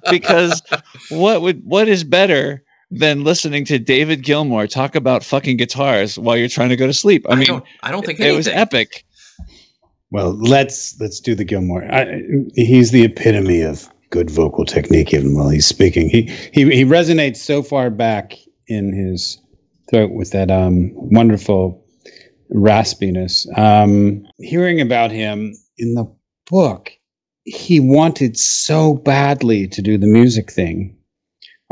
[0.10, 0.62] because
[1.08, 6.36] what would what is better than listening to David Gilmour talk about fucking guitars while
[6.36, 7.24] you're trying to go to sleep?
[7.30, 8.36] I, I mean, don't, I don't think it anything.
[8.36, 9.05] was epic.
[10.10, 11.88] Well, let's let's do the Gilmour.
[11.92, 12.22] I,
[12.54, 16.08] he's the epitome of good vocal technique, even while he's speaking.
[16.08, 18.34] He he he resonates so far back
[18.68, 19.40] in his
[19.90, 21.84] throat with that um, wonderful
[22.54, 23.46] raspiness.
[23.58, 26.06] Um, hearing about him in the
[26.50, 26.92] book,
[27.44, 30.95] he wanted so badly to do the music thing,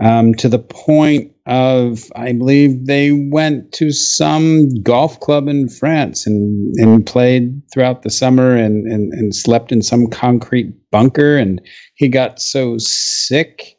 [0.03, 6.27] um, to the point of I believe they went to some golf club in France
[6.27, 11.61] and, and played throughout the summer and, and, and slept in some concrete bunker and
[11.97, 13.77] he got so sick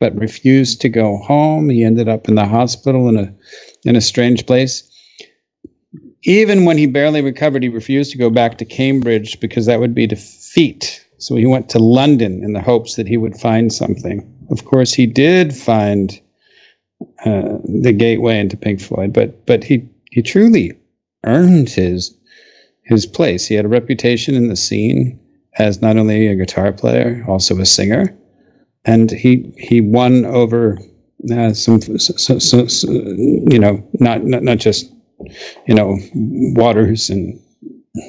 [0.00, 1.68] but refused to go home.
[1.68, 3.34] He ended up in the hospital in a
[3.84, 4.84] in a strange place.
[6.22, 9.94] Even when he barely recovered, he refused to go back to Cambridge because that would
[9.94, 11.04] be defeat.
[11.18, 14.37] So he went to London in the hopes that he would find something.
[14.50, 16.20] Of course, he did find
[17.24, 20.72] uh, the gateway into Pink Floyd, but but he he truly
[21.24, 22.16] earned his
[22.84, 23.46] his place.
[23.46, 25.18] He had a reputation in the scene
[25.58, 28.16] as not only a guitar player, also a singer,
[28.84, 30.78] and he he won over
[31.32, 34.92] uh, some so, so, so, you know not, not not just
[35.66, 37.38] you know Waters and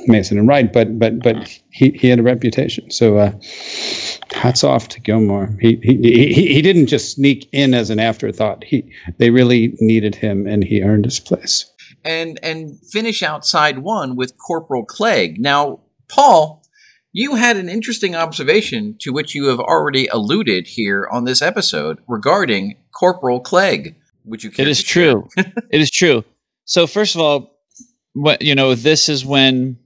[0.07, 1.35] Mason and Wright, but but but
[1.71, 2.91] he, he had a reputation.
[2.91, 3.31] So uh,
[4.31, 5.55] hats off to Gilmour.
[5.59, 8.63] He, he he he didn't just sneak in as an afterthought.
[8.63, 11.65] He they really needed him, and he earned his place.
[12.03, 15.39] And and finish outside one with Corporal Clegg.
[15.39, 16.63] Now, Paul,
[17.11, 21.99] you had an interesting observation to which you have already alluded here on this episode
[22.07, 23.95] regarding Corporal Clegg.
[24.25, 24.51] Would you?
[24.51, 25.27] Care It is to true.
[25.37, 26.23] it is true.
[26.65, 27.57] So first of all,
[28.13, 29.77] what you know, this is when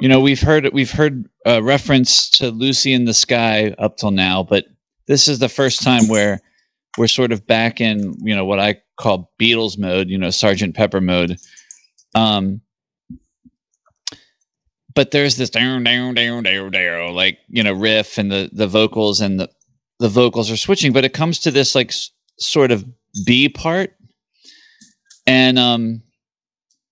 [0.00, 4.10] you know we've heard we've heard uh, reference to Lucy in the Sky up till
[4.10, 4.66] now, but
[5.06, 6.40] this is the first time where
[6.98, 10.74] we're sort of back in you know what I call Beatles mode, you know, Sergeant
[10.74, 11.38] Pepper mode.
[12.14, 12.60] Um,
[14.94, 18.66] but there's this down down down down down like you know riff and the the
[18.66, 19.48] vocals and the
[19.98, 22.84] the vocals are switching, but it comes to this like s- sort of
[23.26, 23.94] B part,
[25.26, 26.02] and um,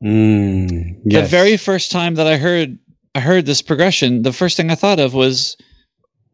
[0.02, 2.78] Mm, the very first time that I heard
[3.14, 5.56] I heard this progression, the first thing I thought of was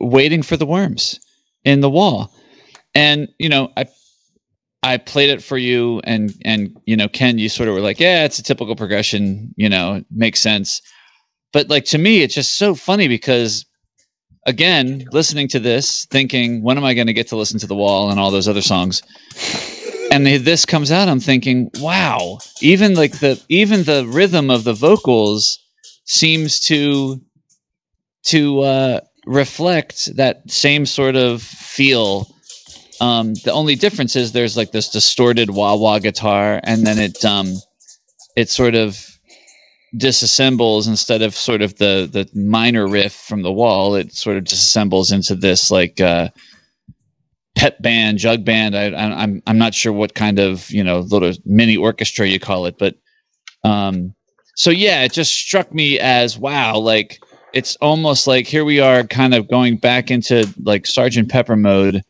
[0.01, 1.19] waiting for the worms
[1.65, 2.33] in the wall.
[2.95, 3.87] And you know, I
[4.83, 8.01] I played it for you and and you know, Ken, you sort of were like,
[8.01, 10.83] Yeah, it's a typical progression, you know, it makes sense.
[11.53, 13.65] But like to me, it's just so funny because
[14.47, 17.75] again, listening to this, thinking, when am I going to get to listen to the
[17.75, 19.03] wall and all those other songs?
[20.13, 24.73] and this comes out i'm thinking wow even like the even the rhythm of the
[24.73, 25.59] vocals
[26.05, 27.21] seems to
[28.25, 32.27] to uh reflect that same sort of feel
[33.01, 37.25] um the only difference is there's like this distorted wah wah guitar and then it
[37.25, 37.55] um
[38.37, 38.99] it sort of
[39.97, 44.45] disassembles instead of sort of the the minor riff from the wall it sort of
[44.45, 46.29] disassembles into this like uh
[47.55, 48.77] pet band, jug band.
[48.77, 52.41] I, I, I'm I'm not sure what kind of you know little mini orchestra you
[52.41, 52.97] call it, but
[53.63, 54.15] um,
[54.55, 59.05] so yeah, it just struck me as wow, like it's almost like here we are,
[59.05, 62.03] kind of going back into like Sergeant Pepper mode,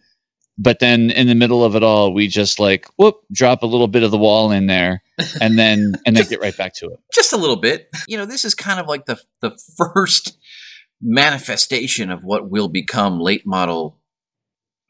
[0.56, 3.88] but then in the middle of it all, we just like whoop, drop a little
[3.88, 5.02] bit of the wall in there,
[5.40, 6.98] and then and then get right back to it.
[7.14, 7.88] just a little bit.
[8.08, 10.38] You know, this is kind of like the the first
[11.00, 13.98] manifestation of what will become late model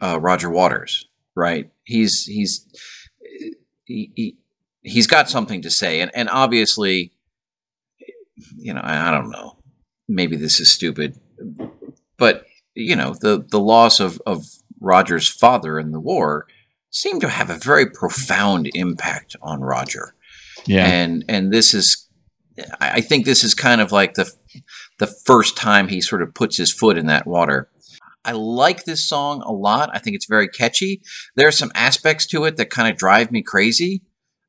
[0.00, 1.70] uh, Roger Waters, right?
[1.84, 2.66] He's he's
[3.84, 4.36] he, he
[4.82, 7.12] he's got something to say, and and obviously,
[8.56, 9.58] you know, I, don't know,
[10.08, 11.18] maybe this is stupid,
[12.18, 14.44] but you know, the the loss of of
[14.80, 16.46] Roger's father in the war
[16.90, 20.14] seemed to have a very profound impact on Roger
[20.66, 22.08] Yeah, and and this is
[22.80, 24.32] I I think this is kind of like the
[24.98, 27.68] the first time he sort of puts his foot in that water.
[28.24, 29.90] I like this song a lot.
[29.92, 31.02] I think it's very catchy.
[31.36, 34.02] There are some aspects to it that kind of drive me crazy.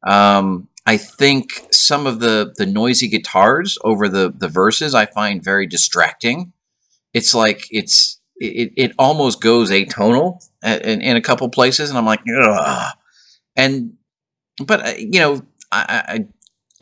[0.07, 5.43] Um, I think some of the the noisy guitars over the the verses I find
[5.43, 6.53] very distracting.
[7.13, 12.05] It's like it's it, it almost goes atonal in, in a couple places, and I'm
[12.05, 12.93] like, Ugh.
[13.55, 13.93] and
[14.63, 16.25] but uh, you know, I, I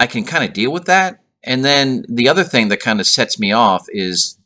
[0.03, 1.19] I can kind of deal with that.
[1.43, 4.37] And then the other thing that kind of sets me off is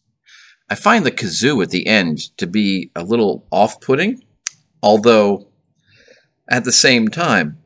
[0.69, 4.23] I find the kazoo at the end to be a little off putting,
[4.83, 5.47] although
[6.49, 7.59] at the same time,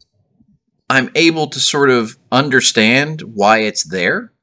[0.91, 4.33] I'm able to sort of understand why it's there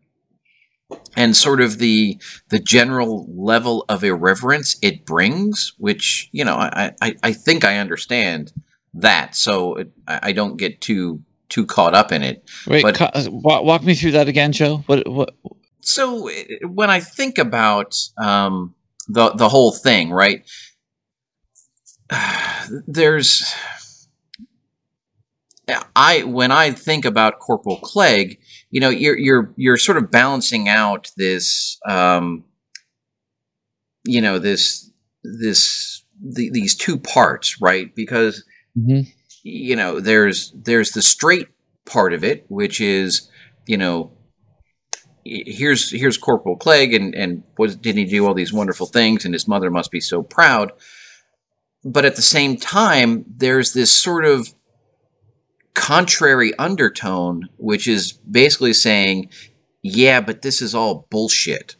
[1.14, 2.18] and sort of the
[2.48, 7.76] the general level of irreverence it brings, which, you know, I, I, I think I
[7.76, 8.54] understand
[8.94, 9.36] that.
[9.36, 12.48] So it, I, don't get too too caught up in it.
[12.66, 14.78] wait, but- ca- walk, me through that again, Joe.
[14.86, 15.34] What what?
[15.80, 16.30] so
[16.62, 18.74] when I think about um,
[19.06, 20.48] the the whole thing, right?
[22.86, 23.54] There's
[25.94, 28.38] I when I think about Corporal Clegg,
[28.70, 32.44] you know, you're you're you're sort of balancing out this, um,
[34.04, 34.90] you know, this
[35.22, 37.94] this the, these two parts, right?
[37.94, 38.44] Because
[38.78, 39.12] Mhm.
[39.42, 41.48] you know there's there's the straight
[41.86, 43.28] part of it which is
[43.66, 44.12] you know
[45.24, 49.34] here's here's corporal clegg and and was didn't he do all these wonderful things and
[49.34, 50.70] his mother must be so proud
[51.84, 54.54] but at the same time there's this sort of
[55.78, 59.30] contrary undertone which is basically saying
[59.82, 61.76] yeah but this is all bullshit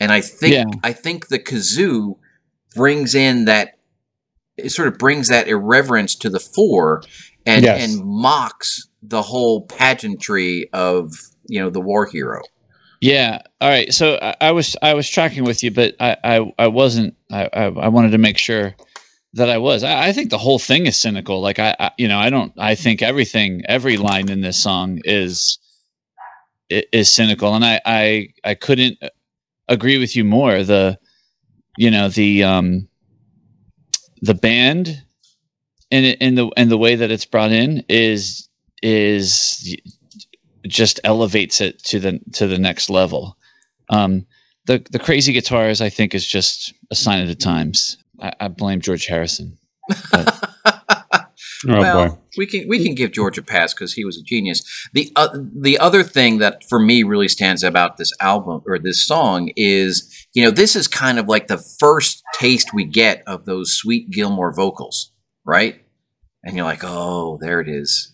[0.00, 0.64] and i think Yeah.
[0.82, 2.16] i think the kazoo
[2.74, 3.78] brings in that
[4.56, 7.02] it sort of brings that irreverence to the fore
[7.46, 7.82] and Yes.
[7.98, 11.12] and mocks the whole pageantry of
[11.46, 12.40] you know the war hero
[13.00, 13.42] Yeah.
[13.60, 13.92] All right.
[13.92, 17.14] So I, I was I was tracking with you, but I I, I wasn't.
[17.30, 18.74] I, I I wanted to make sure
[19.34, 19.84] that I was.
[19.84, 21.40] I, I think the whole thing is cynical.
[21.40, 22.52] Like I, I you know I don't.
[22.58, 25.58] I think everything every line in this song is
[26.70, 28.98] is cynical, and I I I couldn't
[29.68, 30.62] agree with you more.
[30.62, 30.98] The
[31.76, 32.88] you know the um
[34.22, 35.04] the band
[35.90, 38.48] it in the in the way that it's brought in is
[38.82, 39.76] is
[40.66, 43.36] just elevates it to the to the next level.
[43.90, 44.26] Um,
[44.66, 47.96] the the crazy guitars I think is just a sign of the times.
[48.20, 49.58] I, I blame George Harrison.
[51.66, 52.18] Oh well, boy.
[52.36, 54.62] we can we can give George a pass because he was a genius.
[54.92, 59.06] The uh, the other thing that for me really stands about this album or this
[59.06, 63.46] song is you know this is kind of like the first taste we get of
[63.46, 65.12] those sweet Gilmour vocals,
[65.44, 65.80] right?
[66.44, 68.12] And you're like, oh, there it is.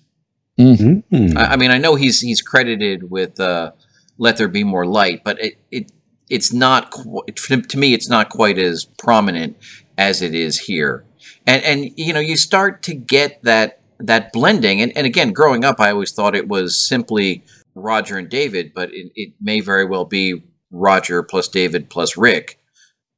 [0.58, 1.36] Mhm.
[1.36, 3.72] I, I mean, I know he's he's credited with uh,
[4.18, 5.92] "Let There Be More Light," but it, it
[6.28, 7.94] it's not qu- to to me.
[7.94, 9.56] It's not quite as prominent
[10.00, 11.04] as it is here,
[11.46, 14.80] and and you know you start to get that that blending.
[14.80, 17.44] And, and again, growing up, I always thought it was simply
[17.74, 22.58] Roger and David, but it, it may very well be Roger plus David plus Rick.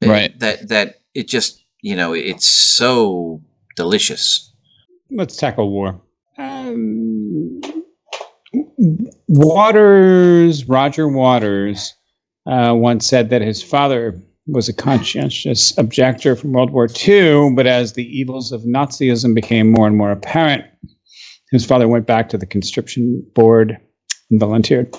[0.05, 0.37] Right.
[0.41, 3.41] That that it just you know it's so
[3.77, 4.53] delicious.
[5.09, 6.01] Let's tackle war.
[6.37, 7.61] Um,
[9.29, 11.95] Waters, Roger Waters,
[12.47, 17.67] uh, once said that his father was a conscientious objector from World War II, but
[17.67, 20.65] as the evils of Nazism became more and more apparent,
[21.51, 23.79] his father went back to the conscription board
[24.31, 24.95] and volunteered.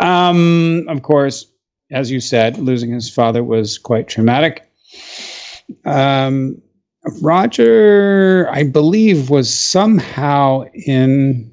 [0.00, 1.46] Um, of course,
[1.90, 4.68] as you said, losing his father was quite traumatic.
[5.84, 6.60] Um,
[7.20, 11.50] Roger, I believe, was somehow in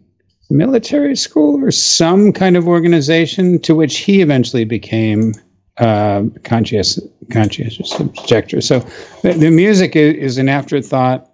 [0.50, 5.34] military school or some kind of organization to which he eventually became
[5.80, 7.00] uh, conscientious,
[7.32, 8.62] conscientious objector.
[8.62, 8.80] So
[9.24, 11.30] the, the music is, is an afterthought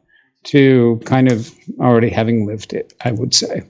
[0.46, 3.64] to kind of already having lived it, I would say.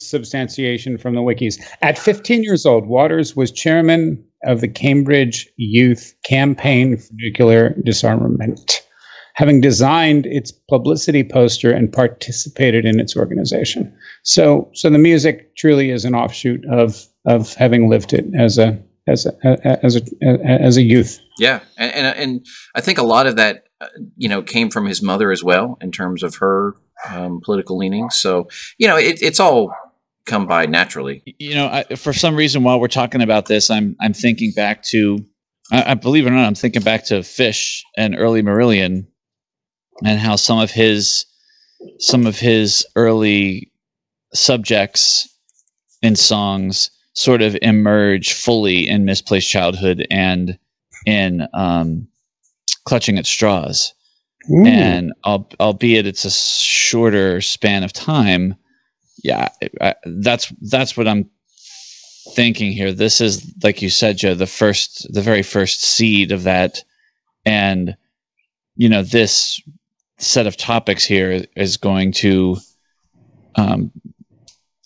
[0.00, 1.58] Substantiation from the wikis.
[1.82, 8.82] At 15 years old, Waters was chairman of the Cambridge Youth Campaign for Nuclear Disarmament
[9.38, 13.96] having designed its publicity poster and participated in its organization.
[14.24, 18.76] So, so the music truly is an offshoot of of having lived it as a
[19.08, 20.02] as a as a
[20.44, 21.20] as a youth.
[21.38, 23.86] Yeah, and and, and I think a lot of that, uh,
[24.16, 26.74] you know, came from his mother as well in terms of her
[27.08, 28.16] um, political leanings.
[28.18, 28.48] So
[28.78, 29.74] you know, it, it's all
[30.26, 31.22] come by naturally.
[31.38, 34.82] you know, I, for some reason, while we're talking about this, I'm I'm thinking back
[34.84, 35.24] to,
[35.72, 39.06] I, I believe it or not, I'm thinking back to Fish and early Marillion,
[40.04, 41.24] and how some of his
[41.98, 43.72] some of his early
[44.34, 45.28] subjects
[46.02, 50.58] in songs sort of emerge fully in misplaced childhood and
[51.06, 52.06] in um,
[52.84, 53.92] clutching at straws.
[54.66, 58.56] And al- albeit it's a shorter span of time
[59.24, 59.48] yeah
[59.80, 61.28] I, that's that's what i'm
[62.34, 62.92] thinking here.
[62.92, 66.84] This is like you said joe the first the very first seed of that.
[67.44, 67.96] And
[68.76, 69.60] you know this
[70.18, 72.56] set of topics here is going to
[73.54, 73.90] um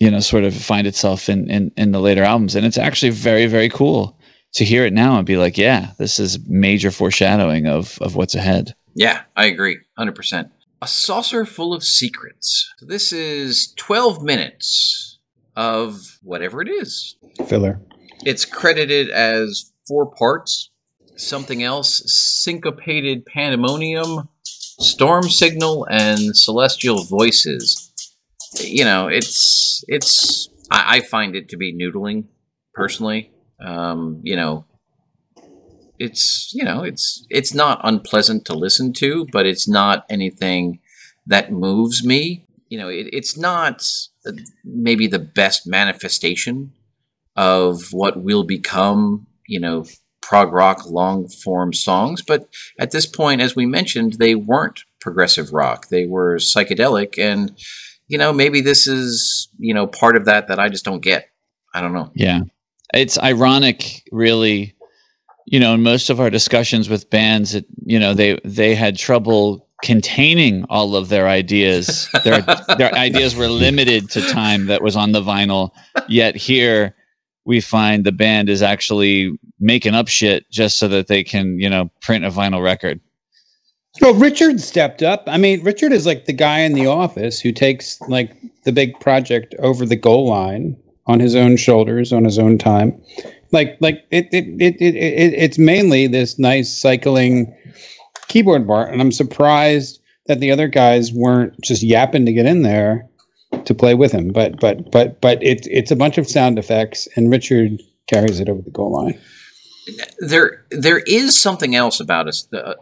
[0.03, 3.11] you know sort of find itself in in, in the later albums and it's actually
[3.11, 4.19] very very cool
[4.53, 8.35] to hear it now and be like yeah this is major foreshadowing of of what's
[8.35, 10.51] ahead Yeah, I agree, hundred percent.
[10.83, 12.73] A saucerful of secrets.
[12.79, 15.19] So this is twelve minutes
[15.57, 17.17] of whatever it is.
[17.47, 17.81] Filler.
[18.25, 20.71] It's credited as four parts.
[21.17, 27.92] Something else: syncopated pandemonium, storm signal, and celestial voices.
[28.61, 30.49] You know, it's it's.
[30.71, 32.25] I, I find it to be noodling,
[32.75, 33.31] personally.
[33.61, 34.65] Um, you know,
[35.99, 40.81] it's you know it's it's not unpleasant to listen to, but it's not anything
[41.27, 42.47] that moves me.
[42.69, 43.87] You know, it, it's not
[44.27, 44.33] uh,
[44.65, 46.73] maybe the best manifestation
[47.37, 49.85] of what will become, you know,
[50.21, 52.23] prog rock long form songs.
[52.23, 52.49] But
[52.79, 57.57] at this point, as we mentioned, they weren't progressive rock; they were psychedelic, and
[58.09, 61.29] you know, maybe this is you know part of that that I just don't get.
[61.75, 62.11] I don't know.
[62.15, 62.41] Yeah.
[62.93, 64.75] It's ironic, really.
[65.47, 68.97] You know, in most of our discussions with bands, it, you know, they they had
[68.97, 72.09] trouble containing all of their ideas.
[72.25, 72.43] Their
[72.79, 75.71] their ideas were limited to time that was on the vinyl.
[76.09, 76.95] Yet here
[77.45, 81.69] we find the band is actually making up shit just so that they can, you
[81.69, 83.01] know, print a vinyl record.
[84.03, 85.23] Well, Richard stepped up.
[85.29, 88.99] I mean, Richard is like the guy in the office who takes like the big
[88.99, 90.77] project over the goal line
[91.07, 93.01] on his own shoulders, on his own time.
[93.53, 97.55] Like, like it, it, it, it, it it's mainly this nice cycling
[98.27, 102.63] keyboard bar, and I'm surprised that the other guys weren't just yapping to get in
[102.63, 103.09] there
[103.65, 104.33] to play with him.
[104.33, 108.49] But, but, but, but it's it's a bunch of sound effects, and Richard carries it
[108.49, 109.17] over the goal line.
[110.19, 112.75] There there is something else about us uh,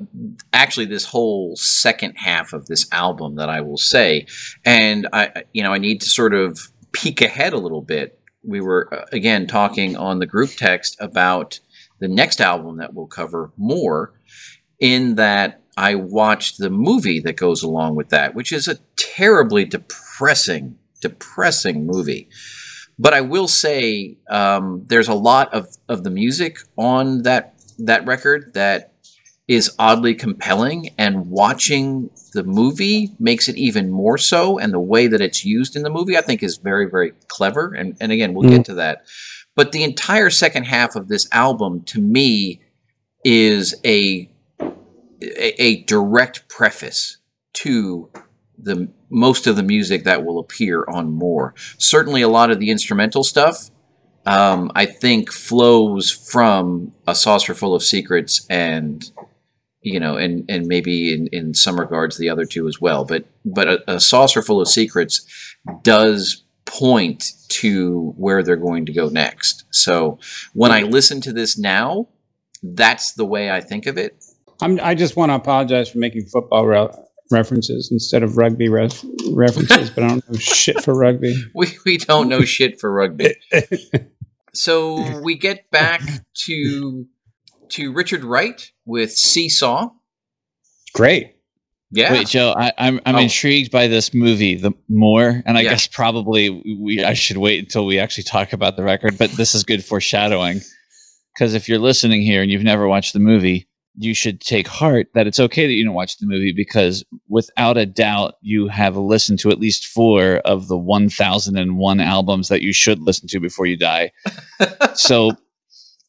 [0.52, 4.27] actually this whole second half of this album that I will say
[4.64, 6.59] and I you know I need to sort of
[6.93, 11.60] peek ahead a little bit we were uh, again talking on the group text about
[12.01, 14.14] the next album that we'll cover more,
[14.81, 19.64] in that I watched the movie that goes along with that, which is a terribly
[19.64, 22.28] depressing, depressing movie.
[23.02, 28.06] But I will say um, there's a lot of, of the music on that that
[28.06, 28.93] record that
[29.48, 34.59] is oddly compelling, and watching the movie makes it even more so.
[34.59, 37.72] And the way that it's used in the movie, I think, is very, very clever.
[37.72, 39.06] And, and again, we'll get to that.
[39.56, 42.60] But the entire second half of this album, to me,
[43.24, 47.16] is a a, a direct preface
[47.55, 48.10] to
[48.62, 51.55] the most of the music that will appear on more.
[51.78, 53.70] Certainly, a lot of the instrumental stuff,
[54.27, 59.11] um, I think, flows from a saucerful of secrets and
[59.82, 63.05] you know, and and maybe in, in some regards the other two as well.
[63.05, 65.27] But but a, a saucerful of secrets
[65.82, 69.65] does point to where they're going to go next.
[69.70, 70.19] So
[70.53, 72.09] when I listen to this now,
[72.62, 74.23] that's the way I think of it.
[74.62, 76.89] I'm, I just want to apologize for making football re-
[77.31, 81.35] references instead of rugby ref- references, but I don't know shit for rugby.
[81.55, 83.35] We we don't know shit for rugby.
[84.52, 86.01] So we get back
[86.47, 87.07] to
[87.70, 89.90] to Richard Wright with Seesaw.
[90.93, 91.36] Great.
[91.93, 92.12] Yeah.
[92.12, 93.20] Wait, Joe, I, I'm I'm Oh.
[93.20, 95.70] intrigued by this movie the more, and I Yeah.
[95.70, 96.51] guess probably
[96.81, 99.19] we I should wait until we actually talk about the record.
[99.19, 100.61] But this is good foreshadowing,
[101.35, 105.09] because if you're listening here and you've never watched the movie, you should take heart
[105.15, 108.97] that it's okay that you don't watch the movie because without a doubt you have
[108.97, 113.67] listened to at least four of the 1001 albums that you should listen to before
[113.67, 114.11] you die.
[114.95, 115.33] so,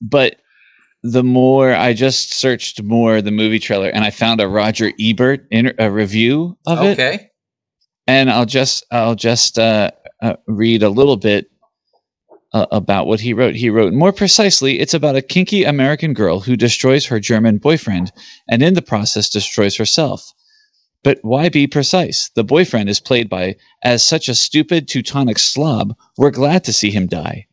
[0.02, 0.38] but
[1.03, 5.48] the more I just searched more the movie trailer and I found a Roger Ebert
[5.49, 7.30] inter- a review of it, okay.
[8.08, 9.91] and I'll just I'll just uh,
[10.22, 11.51] uh, read a little bit
[12.53, 13.56] uh, about what he wrote.
[13.56, 18.11] He wrote more precisely, it's about a kinky American girl who destroys her German boyfriend
[18.49, 20.34] and in the process destroys herself.
[21.03, 22.30] But why be precise?
[22.36, 25.95] The boyfriend is played by as such a stupid Teutonic slob.
[26.18, 27.48] We're glad to see him die.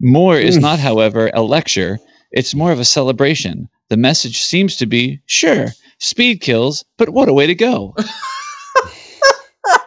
[0.00, 2.00] More is not, however, a lecture.
[2.32, 3.68] It's more of a celebration.
[3.90, 5.68] The message seems to be sure,
[5.98, 7.94] speed kills, but what a way to go.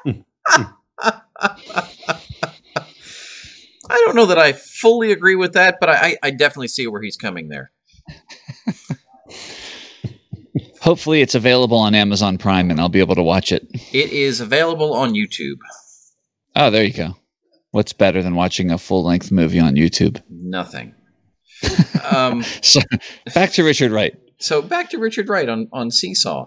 [3.89, 6.87] I don't know that I fully agree with that, but I, I I definitely see
[6.87, 7.71] where he's coming there.
[10.81, 13.67] Hopefully, it's available on Amazon Prime and I'll be able to watch it.
[13.93, 15.57] It is available on YouTube.
[16.55, 17.17] Oh, there you go.
[17.71, 20.21] What's better than watching a full length movie on YouTube?
[20.29, 20.95] Nothing.
[22.11, 22.79] um, So,
[23.33, 24.15] back to Richard Wright.
[24.39, 26.45] so back to Richard Wright on on Seesaw.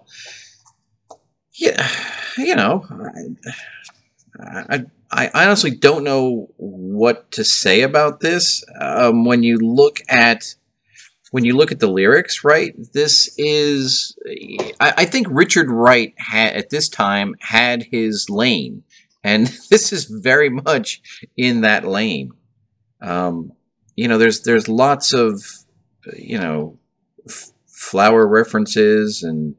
[1.54, 1.86] Yeah,
[2.38, 2.86] you know,
[4.40, 8.62] I, I, I honestly don't know what to say about this.
[8.80, 10.54] Um, when you look at
[11.30, 12.74] when you look at the lyrics, right?
[12.92, 14.16] This is,
[14.80, 18.82] I, I think Richard Wright had at this time had his lane,
[19.22, 21.00] and this is very much
[21.36, 22.32] in that lane.
[23.00, 23.52] Um,
[23.96, 25.42] you know, there's there's lots of,
[26.16, 26.78] you know,
[27.28, 29.54] f- flower references and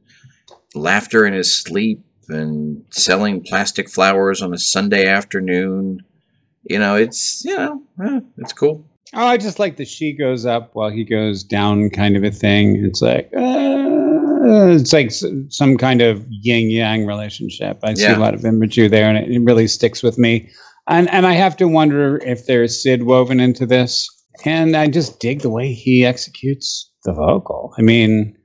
[0.73, 6.01] laughter in his sleep and selling plastic flowers on a Sunday afternoon.
[6.63, 8.85] You know, it's you know, eh, it's cool.
[9.13, 12.31] Oh, I just like the she goes up while he goes down kind of a
[12.31, 12.83] thing.
[12.85, 15.11] It's like uh, it's like
[15.49, 17.79] some kind of yin yang relationship.
[17.83, 20.49] I see a lot of imagery there, and it, it really sticks with me.
[20.87, 24.07] And and I have to wonder if there's Syd woven into this.
[24.45, 27.73] And I just dig the way he executes the vocal.
[27.77, 28.35] I mean,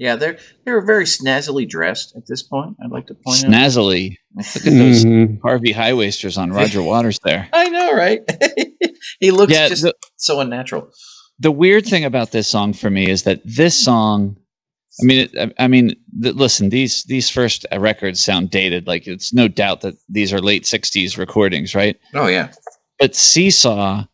[0.00, 2.74] Yeah, they're they're very snazzily dressed at this point.
[2.82, 3.50] I'd like to point out.
[3.50, 4.16] Snazzily.
[4.34, 5.38] Look at those mhm.
[5.42, 7.46] Harvey Highwaisters on Roger Waters there.
[7.52, 8.22] I know, right?
[9.20, 10.90] he looks Yeah, just the, so unnatural.
[11.38, 14.36] the weird thing about this song for me is that this song.
[15.02, 16.70] I mean, it, I- I mean, th- listen.
[16.70, 18.86] These these first records sound dated.
[18.86, 21.98] Like it's no doubt that these are late '60s recordings, right?
[22.14, 22.52] Oh yeah,
[22.98, 24.04] but seesaw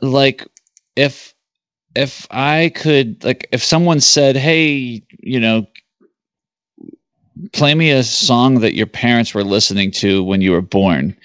[0.00, 0.46] like
[0.94, 1.34] if
[1.96, 5.66] if i could like if someone said hey you know
[7.52, 11.16] play me a song that your parents were listening to when you were born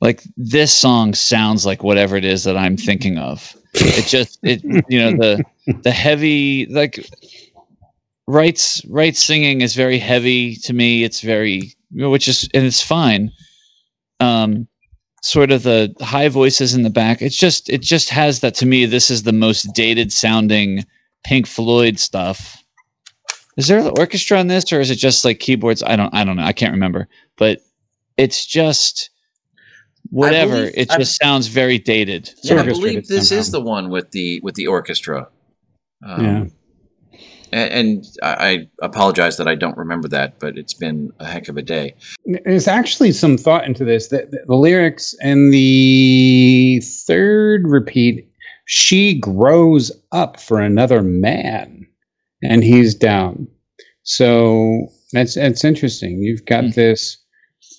[0.00, 4.62] like this song sounds like whatever it is that i'm thinking of it just it
[4.88, 5.42] you know the
[5.82, 7.04] the heavy like
[8.28, 11.02] Wright's Wright singing is very heavy to me.
[11.02, 13.32] It's very which is and it's fine.
[14.20, 14.68] Um
[15.28, 17.20] sort of the high voices in the back.
[17.20, 20.84] It's just it just has that to me this is the most dated sounding
[21.24, 22.62] Pink Floyd stuff.
[23.58, 25.82] Is there an orchestra on this or is it just like keyboards?
[25.82, 26.44] I don't I don't know.
[26.44, 27.08] I can't remember.
[27.36, 27.60] But
[28.16, 29.10] it's just
[30.10, 30.52] whatever.
[30.56, 32.30] believe- it I- just sounds very dated.
[32.42, 33.40] Yeah, I believe this somehow.
[33.40, 35.28] is the one with the with the orchestra.
[36.06, 36.44] Um, Yeah.
[37.52, 41.56] And, and I, apologize that I don't remember that, but it's been a heck of
[41.56, 41.94] a day.
[42.44, 44.08] There's actually some thought into this.
[44.08, 48.28] The, the, the lyrics in the third repeat,
[48.66, 51.86] she grows up for another man,
[52.42, 53.48] and he's down.
[54.02, 56.22] So that's that's interesting.
[56.22, 56.70] You've got Hmm.
[56.70, 57.18] this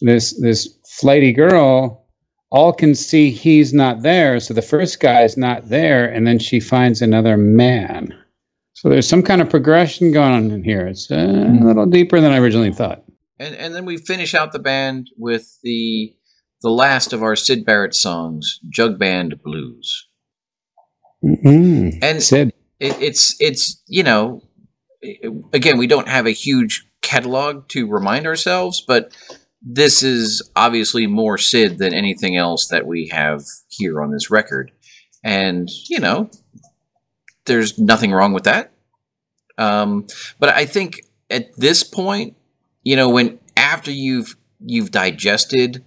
[0.02, 0.68] this this
[1.00, 2.06] flighty girl.
[2.52, 6.40] All can see he's not there, so the first guy is not there, and then
[6.40, 8.12] she finds another man.
[8.80, 10.88] So there's some kind of progression going on in here.
[10.88, 13.04] It's uh, a little deeper than I originally thought.
[13.38, 16.16] And and then we finish out the band with the
[16.62, 20.08] the last of our Syd Barrett songs, Jug Band Blues.
[21.22, 22.00] Mm-hmm.
[22.02, 22.54] And Syd.
[22.80, 24.44] it, it's it's you know
[25.52, 29.14] again we don't have a huge catalog to remind ourselves but
[29.62, 34.72] this is obviously more syd than anything else that we have here on this record
[35.24, 36.30] and you know
[37.50, 38.72] there's nothing wrong with that.
[39.58, 40.08] Um,
[40.40, 42.38] but i think at this point
[42.84, 45.84] you know when after you've you've digested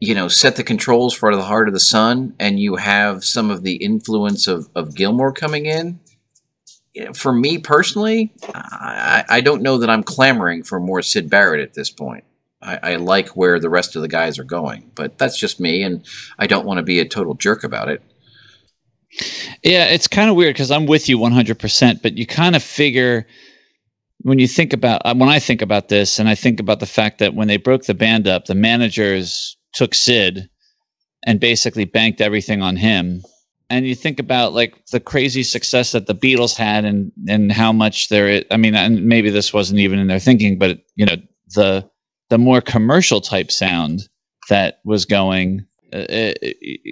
[0.00, 3.50] you know set the controls for the heart of the sun and you have some
[3.50, 5.98] of the influence of, of gilmour coming in
[7.14, 11.74] for me personally I, I don't know that i'm clamoring for more syd barrett at
[11.74, 12.24] this point.
[12.62, 15.82] I, I like where the rest of the guys are going but that's just me
[15.82, 16.06] and
[16.38, 18.02] i don't want to be a total jerk about it
[19.62, 23.26] Yeah, it's kind of weird because I'm with you 100%, but you kind of figure
[24.24, 26.86] when you think about uh, when I think about this, and I think about the
[26.86, 30.48] fact that when they broke the band up, the managers took Syd
[31.26, 33.22] and basically banked everything on him.
[33.68, 37.72] And you think about like the crazy success that the Beatles had, and and how
[37.72, 38.42] much there.
[38.50, 41.16] I mean, and maybe this wasn't even in their thinking, but you know
[41.54, 41.88] the
[42.30, 44.08] the more commercial type sound
[44.48, 46.32] that was going uh, uh,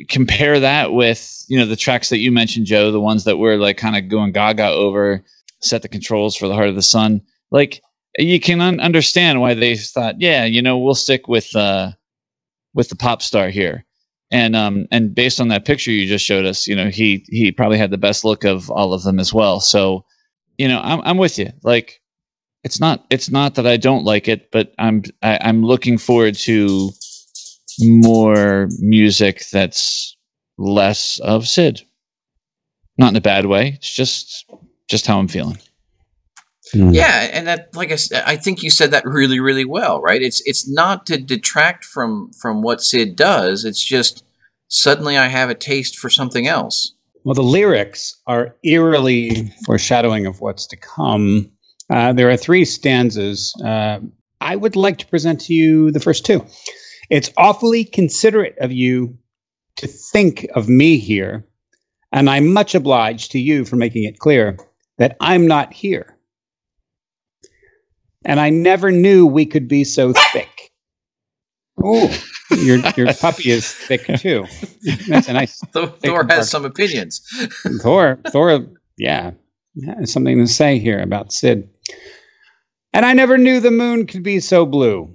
[0.08, 3.56] compare that with you know the tracks that you mentioned joe the ones that were
[3.56, 5.24] like kind of going gaga over
[5.62, 7.22] set the controls for the heart of the sun.
[7.50, 7.82] Like
[8.18, 11.92] you can un- understand why they thought yeah you know we'll stick with uh
[12.74, 13.84] with the pop star here.
[14.30, 17.52] And um and based on that picture you just showed us you know he he
[17.52, 19.60] probably had the best look of all of them as well.
[19.60, 20.04] So
[20.58, 21.50] you know i'm, I'm with you.
[21.62, 22.00] Like
[22.64, 26.36] it's not it's not that i don't like it but i'm I, i'm looking forward
[26.36, 26.92] to
[27.80, 30.16] more music that's
[30.58, 31.80] less of Syd.
[32.98, 33.68] Not in a bad way.
[33.76, 34.50] It's just
[34.88, 35.58] just how I'm feeling.
[36.74, 40.22] Yeah, and that, like I said, I think you said that really, really well, right?
[40.22, 43.64] It's it's not to detract from from what Syd does.
[43.64, 44.24] It's just
[44.68, 46.94] suddenly I have a taste for something else.
[47.24, 51.50] Well, the lyrics are eerily foreshadowing of what's to come.
[51.90, 53.54] Uh, there are three stanzas.
[53.62, 54.00] Uh,
[54.40, 56.44] I would like to present to you the first two.
[57.10, 59.16] It's awfully considerate of you
[59.76, 61.46] to think of me here,
[62.12, 64.56] and I'm much obliged to you for making it clear
[64.98, 66.16] that I'm not here.
[68.24, 70.70] And I never knew we could be so thick.
[71.82, 72.16] Oh,
[72.50, 74.46] your your puppy is thick too.
[75.08, 77.20] That's a nice Thor, Thor has some opinions.
[77.80, 78.66] Thor, Thor,
[78.98, 79.32] yeah,
[79.84, 81.68] has something to say here about Syd.
[82.92, 85.12] And I never knew the moon could be so blue.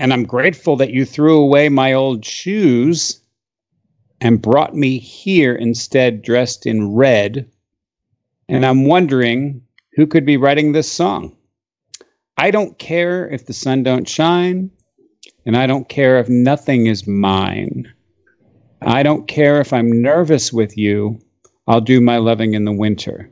[0.00, 3.20] And I'm grateful that you threw away my old shoes
[4.22, 7.50] and brought me here instead dressed in red.
[8.48, 9.60] And I'm wondering
[9.92, 11.36] who could be writing this song.
[12.38, 14.70] I don't care if the sun don't shine,
[15.44, 17.92] and I don't care if nothing is mine.
[18.80, 21.20] I don't care if I'm nervous with you.
[21.66, 23.30] I'll do my loving in the winter.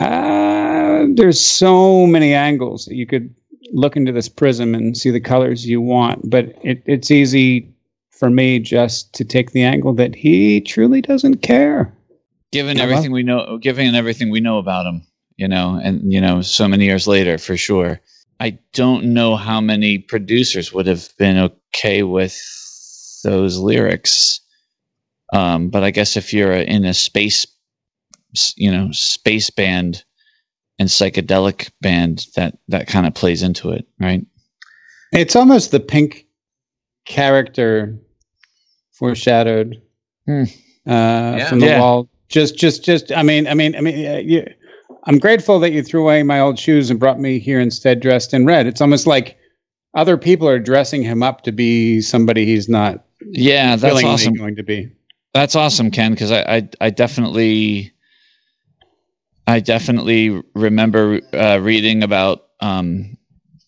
[0.00, 3.32] Uh, there's so many angles that you could
[3.72, 7.72] look into this prism and see the colors you want, but it, it's easy
[8.10, 11.94] for me just to take the angle that he truly doesn't care.
[12.52, 15.02] Given I everything we know, given everything we know about him,
[15.36, 18.00] you know, and you know, so many years later, for sure.
[18.40, 22.34] I don't know how many producers would have been okay with
[23.22, 24.40] those lyrics.
[25.32, 27.46] Um, but I guess if you're in a space,
[28.56, 30.04] you know, space band
[30.80, 34.24] and psychedelic band, that that kind of plays into it, right?
[35.12, 36.26] It's almost the pink
[37.04, 37.96] character
[38.92, 39.80] foreshadowed
[40.26, 40.44] Hmm.
[40.86, 41.80] uh, from the Yeah.
[41.80, 42.08] wall.
[42.28, 43.10] Just, just, just.
[43.12, 44.06] I mean, I mean, I mean.
[44.06, 44.44] Uh, you,
[45.04, 48.34] I'm grateful that you threw away my old shoes and brought me here instead, dressed
[48.34, 48.66] in red.
[48.66, 49.36] It's almost like
[49.94, 54.34] other people are dressing him up to be somebody he's not Yeah, that's awesome.
[54.34, 54.90] going to be.
[55.32, 57.92] That's awesome, Ken, because I, I I definitely
[59.50, 63.18] I definitely remember uh, reading about um,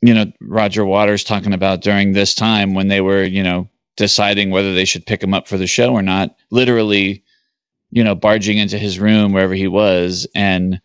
[0.00, 4.50] you know Roger Waters talking about during this time when they were you know deciding
[4.50, 6.36] whether they should pick him up for the show or not.
[6.50, 7.24] Literally,
[7.90, 10.80] you know, barging into his room wherever he was and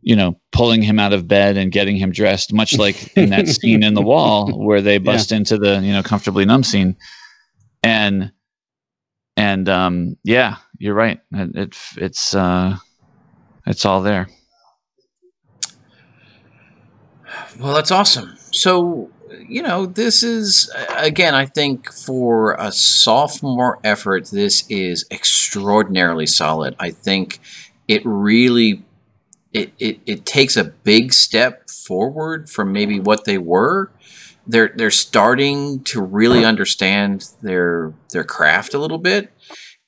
[0.00, 3.46] you know pulling him out of bed and getting him dressed, much like in that
[3.46, 5.36] scene in the wall where they bust yeah.
[5.36, 6.96] into the you know comfortably numb scene,
[7.82, 8.32] and
[9.36, 11.20] and um yeah, you're right.
[11.32, 12.78] It, it it's uh
[13.66, 14.28] it's all there.
[17.58, 18.36] Well, that's awesome.
[18.50, 19.10] So,
[19.46, 26.74] you know, this is, again, I think for a sophomore effort, this is extraordinarily solid.
[26.78, 27.40] I think
[27.88, 28.84] it really.
[29.52, 33.92] It, it, it takes a big step forward from maybe what they were.
[34.48, 39.30] They're they're starting to really understand their their craft a little bit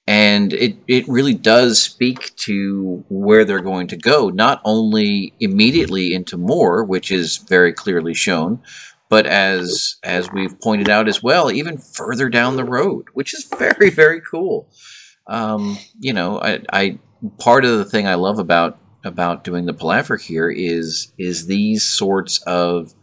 [0.06, 6.14] and it, it really does speak to where they're going to go, not only immediately
[6.14, 8.60] into more, which is very clearly shown,
[9.08, 13.44] but as as we've pointed out as well, even further down the road, which is
[13.58, 14.68] very very cool.
[15.26, 16.98] Um, you know, I, I
[17.38, 21.82] part of the thing I love about about doing the palaver here is is these
[21.84, 22.94] sorts of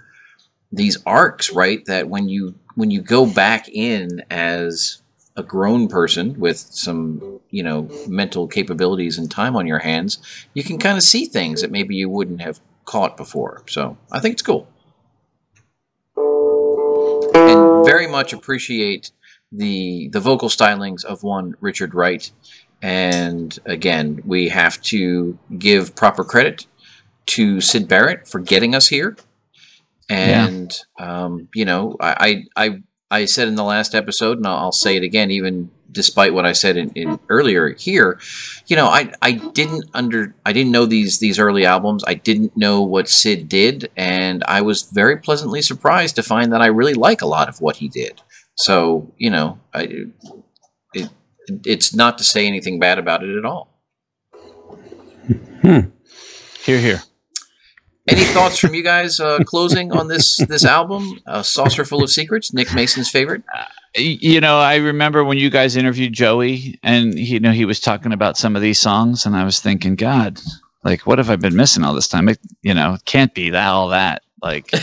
[0.71, 1.83] these arcs, right?
[1.85, 5.02] That when you when you go back in as
[5.35, 10.19] a grown person with some, you know, mental capabilities and time on your hands,
[10.53, 13.63] you can kind of see things that maybe you wouldn't have caught before.
[13.67, 14.67] So I think it's cool.
[17.35, 19.11] And very much appreciate
[19.51, 22.31] the the vocal stylings of one Richard Wright.
[22.81, 26.67] And again, we have to give proper credit
[27.27, 29.15] to Syd Barrett for getting us here.
[30.09, 31.23] And yeah.
[31.23, 32.83] um, you know, I, I I
[33.25, 36.75] said in the last episode, and I'll say it again, even despite what I said
[36.75, 38.19] in, in, earlier here,
[38.67, 42.03] you know, I I didn't under I didn't know these these early albums.
[42.07, 46.61] I didn't know what Syd did, and I was very pleasantly surprised to find that
[46.61, 48.21] I really like a lot of what he did.
[48.55, 50.07] So you know, I,
[50.93, 51.09] it
[51.65, 53.69] it's not to say anything bad about it at all.
[55.61, 55.79] Hmm.
[56.63, 57.01] Here, here.
[58.07, 62.53] Any thoughts from you guys uh, closing on this this album, uh, "Saucerful of Secrets"?
[62.53, 63.43] Nick Mason's favorite.
[63.55, 63.63] Uh,
[63.95, 67.79] you know, I remember when you guys interviewed Joey, and he, you know he was
[67.79, 70.41] talking about some of these songs, and I was thinking, God,
[70.83, 72.27] like, what have I been missing all this time?
[72.27, 74.23] It, you know, it can't be that all that.
[74.41, 74.69] Like,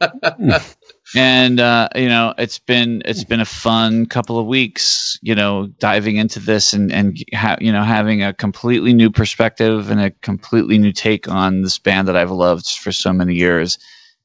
[1.14, 5.66] and uh, you know it's been it's been a fun couple of weeks you know
[5.78, 10.10] diving into this and and ha- you know having a completely new perspective and a
[10.22, 13.78] completely new take on this band that I've loved for so many years.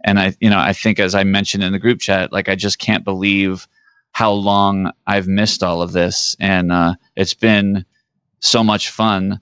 [0.03, 2.55] And I you know I think as I mentioned in the group chat like I
[2.55, 3.67] just can't believe
[4.11, 6.35] how long I've missed all of this.
[6.39, 7.85] And uh, it's been
[8.39, 9.39] so much fun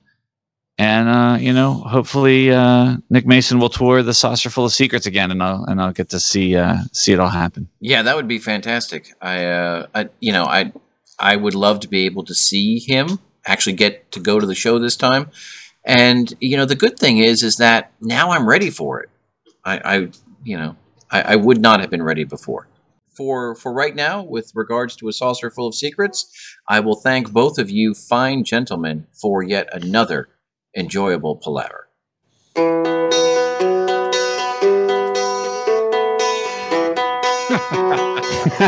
[0.77, 5.31] and uh, you know, hopefully uh, Nick Mason will tour the Saucerful of Secrets again,
[5.31, 7.69] and I'll and I'll get to see uh, see it all happen.
[7.79, 9.13] Yeah, that would be fantastic.
[9.21, 10.73] I, uh, I, you know, I
[11.17, 14.55] I would love to be able to see him actually get to go to the
[14.55, 15.29] show this time.
[15.85, 19.09] And you know, the good thing is, is that now I'm ready for it.
[19.63, 20.09] I, I
[20.43, 20.75] you know,
[21.09, 22.67] I, I would not have been ready before.
[23.15, 27.57] For for right now, with regards to a saucerful of secrets, I will thank both
[27.57, 30.27] of you, fine gentlemen, for yet another
[30.75, 31.87] enjoyable palaver.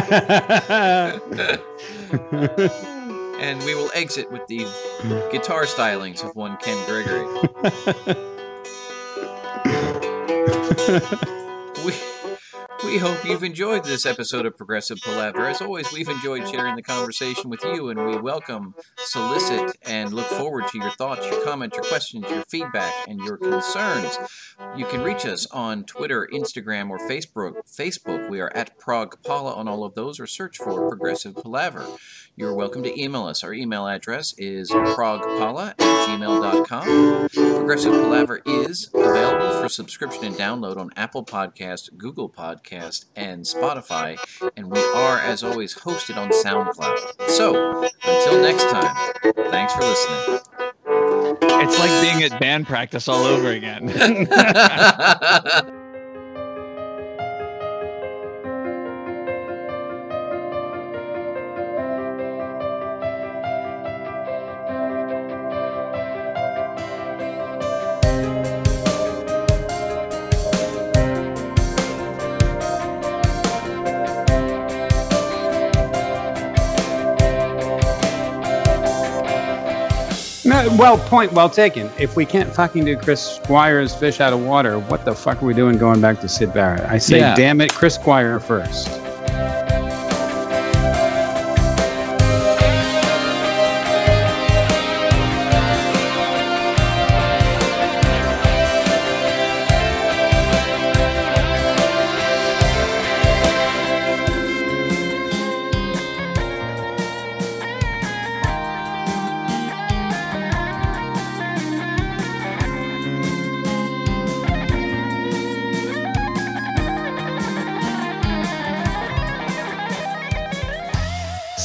[3.39, 4.59] and we will exit with the
[5.31, 7.25] guitar stylings of one Ken Gregory.
[11.85, 11.93] we
[12.83, 15.47] we hope you've enjoyed this episode of Progressive Palaver.
[15.47, 20.27] As always, we've enjoyed sharing the conversation with you, and we welcome, solicit, and look
[20.27, 24.17] forward to your thoughts, your comments, your questions, your feedback, and your concerns.
[24.75, 27.53] You can reach us on Twitter, Instagram, or Facebook.
[27.67, 31.85] Facebook, we are at ProgPala on all of those, or search for Progressive Palaver.
[32.35, 33.43] You're welcome to email us.
[33.43, 37.29] Our email address is progpala at gmail.com.
[37.29, 44.17] Progressive Palaver is available for subscription and download on Apple Podcast, Google Podcast, and Spotify.
[44.55, 47.29] And we are, as always, hosted on SoundCloud.
[47.29, 48.95] So, until next time,
[49.51, 50.39] thanks for listening.
[51.59, 53.87] It's like being at band practice all over again.
[80.77, 81.89] well, point well taken.
[81.97, 85.45] If we can't fucking do Chris Squire's fish out of water, what the fuck are
[85.45, 86.81] we doing going back to Syd Barrett?
[86.81, 87.35] I say, Yeah.
[87.35, 88.87] damn it, Chris Squire first.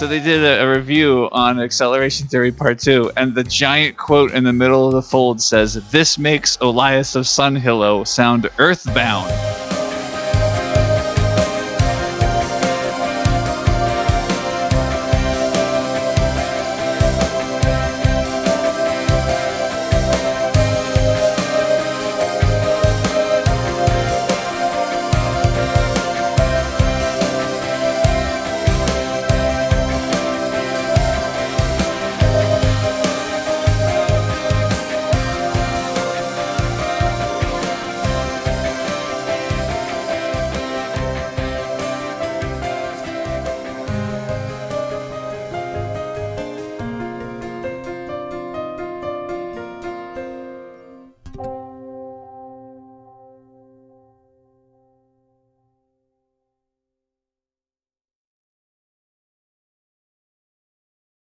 [0.03, 4.33] So they did a, a review on Acceleration Theory Part 2, and the giant quote
[4.33, 9.52] in the middle of the fold says, This makes Olias of Sunhillow sound earthbound.